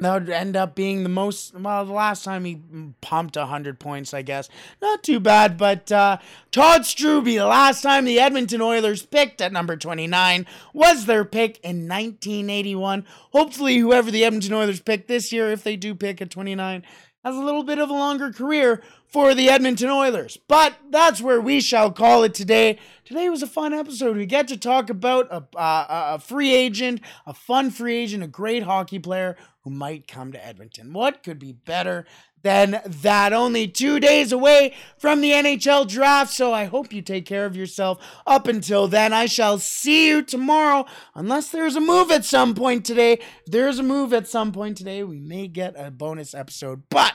that 0.01 0.13
would 0.13 0.29
end 0.29 0.55
up 0.55 0.75
being 0.75 1.03
the 1.03 1.09
most 1.09 1.53
well 1.55 1.85
the 1.85 1.93
last 1.93 2.23
time 2.23 2.45
he 2.45 2.61
pumped 3.01 3.35
100 3.35 3.79
points 3.79 4.13
i 4.13 4.21
guess. 4.21 4.49
Not 4.81 5.03
too 5.03 5.19
bad 5.19 5.57
but 5.57 5.91
uh, 5.91 6.17
Todd 6.51 6.81
Strueby 6.81 7.37
the 7.37 7.45
last 7.45 7.81
time 7.81 8.05
the 8.05 8.19
edmonton 8.19 8.61
oilers 8.61 9.05
picked 9.05 9.41
at 9.41 9.51
number 9.51 9.75
29 9.75 10.45
was 10.73 11.05
their 11.05 11.25
pick 11.25 11.59
in 11.63 11.87
1981 11.87 13.05
hopefully 13.31 13.77
whoever 13.77 14.11
the 14.11 14.23
edmonton 14.23 14.53
oilers 14.53 14.81
pick 14.81 15.07
this 15.07 15.31
year 15.31 15.51
if 15.51 15.63
they 15.63 15.75
do 15.75 15.95
pick 15.95 16.21
at 16.21 16.29
29 16.29 16.83
has 17.23 17.35
a 17.35 17.41
little 17.41 17.63
bit 17.63 17.79
of 17.79 17.89
a 17.89 17.93
longer 17.93 18.31
career 18.31 18.81
for 19.11 19.35
the 19.35 19.49
Edmonton 19.49 19.89
Oilers. 19.89 20.37
But 20.47 20.75
that's 20.89 21.21
where 21.21 21.41
we 21.41 21.59
shall 21.59 21.91
call 21.91 22.23
it 22.23 22.33
today. 22.33 22.79
Today 23.03 23.29
was 23.29 23.43
a 23.43 23.47
fun 23.47 23.73
episode. 23.73 24.15
We 24.15 24.25
get 24.25 24.47
to 24.47 24.57
talk 24.57 24.89
about 24.89 25.27
a, 25.29 25.43
a, 25.57 25.85
a 26.15 26.19
free 26.19 26.53
agent, 26.53 27.01
a 27.27 27.33
fun 27.33 27.71
free 27.71 27.97
agent, 27.97 28.23
a 28.23 28.27
great 28.27 28.63
hockey 28.63 28.99
player 28.99 29.35
who 29.63 29.69
might 29.69 30.07
come 30.07 30.31
to 30.31 30.43
Edmonton. 30.43 30.93
What 30.93 31.23
could 31.23 31.39
be 31.39 31.51
better 31.51 32.05
than 32.41 32.81
that? 32.85 33.33
Only 33.33 33.67
two 33.67 33.99
days 33.99 34.31
away 34.31 34.73
from 34.97 35.19
the 35.19 35.31
NHL 35.31 35.89
draft, 35.89 36.31
so 36.31 36.53
I 36.53 36.65
hope 36.65 36.93
you 36.93 37.01
take 37.01 37.25
care 37.25 37.45
of 37.45 37.57
yourself. 37.57 37.99
Up 38.25 38.47
until 38.47 38.87
then, 38.87 39.11
I 39.11 39.25
shall 39.25 39.59
see 39.59 40.07
you 40.07 40.21
tomorrow, 40.21 40.85
unless 41.13 41.49
there's 41.49 41.75
a 41.75 41.81
move 41.81 42.11
at 42.11 42.23
some 42.23 42.55
point 42.55 42.85
today. 42.85 43.13
If 43.13 43.47
there's 43.47 43.77
a 43.77 43.83
move 43.83 44.13
at 44.13 44.29
some 44.29 44.53
point 44.53 44.77
today, 44.77 45.03
we 45.03 45.19
may 45.19 45.47
get 45.47 45.75
a 45.77 45.91
bonus 45.91 46.33
episode, 46.33 46.83
but. 46.89 47.13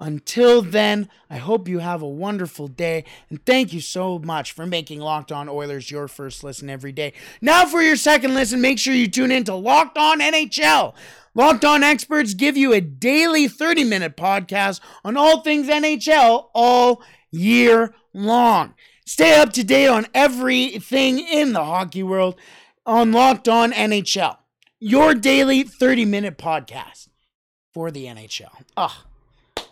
Until 0.00 0.62
then, 0.62 1.08
I 1.28 1.38
hope 1.38 1.66
you 1.66 1.80
have 1.80 2.02
a 2.02 2.08
wonderful 2.08 2.68
day 2.68 3.04
and 3.30 3.44
thank 3.44 3.72
you 3.72 3.80
so 3.80 4.20
much 4.20 4.52
for 4.52 4.64
making 4.64 5.00
Locked 5.00 5.32
On 5.32 5.48
Oilers 5.48 5.90
your 5.90 6.06
first 6.06 6.44
listen 6.44 6.70
every 6.70 6.92
day. 6.92 7.12
Now, 7.40 7.66
for 7.66 7.82
your 7.82 7.96
second 7.96 8.34
listen, 8.34 8.60
make 8.60 8.78
sure 8.78 8.94
you 8.94 9.08
tune 9.08 9.32
in 9.32 9.42
to 9.44 9.54
Locked 9.54 9.98
On 9.98 10.20
NHL. 10.20 10.94
Locked 11.34 11.64
On 11.64 11.82
Experts 11.82 12.34
give 12.34 12.56
you 12.56 12.72
a 12.72 12.80
daily 12.80 13.48
30 13.48 13.84
minute 13.84 14.16
podcast 14.16 14.80
on 15.04 15.16
all 15.16 15.40
things 15.40 15.66
NHL 15.66 16.46
all 16.54 17.02
year 17.32 17.92
long. 18.14 18.74
Stay 19.04 19.40
up 19.40 19.52
to 19.54 19.64
date 19.64 19.88
on 19.88 20.06
everything 20.14 21.18
in 21.18 21.54
the 21.54 21.64
hockey 21.64 22.02
world 22.04 22.36
on 22.86 23.10
Locked 23.10 23.48
On 23.48 23.72
NHL, 23.72 24.36
your 24.78 25.14
daily 25.14 25.62
30 25.64 26.04
minute 26.04 26.38
podcast 26.38 27.08
for 27.74 27.90
the 27.90 28.04
NHL. 28.06 28.64
Ah. 28.76 29.07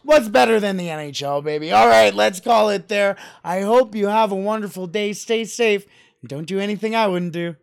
What's 0.07 0.29
better 0.29 0.61
than 0.61 0.77
the 0.77 0.87
NHL, 0.87 1.42
baby? 1.42 1.73
All 1.73 1.88
right, 1.88 2.14
let's 2.14 2.38
call 2.38 2.71
it 2.71 2.87
there. 2.87 3.16
I 3.42 3.62
hope 3.62 3.97
you 3.97 4.07
have 4.07 4.31
a 4.31 4.37
wonderful 4.37 4.87
day. 4.87 5.12
Stay 5.12 5.45
safe. 5.45 5.85
Don't 6.25 6.47
do 6.47 6.61
anything 6.61 6.95
I 6.95 7.09
wouldn't 7.09 7.33
do. 7.33 7.57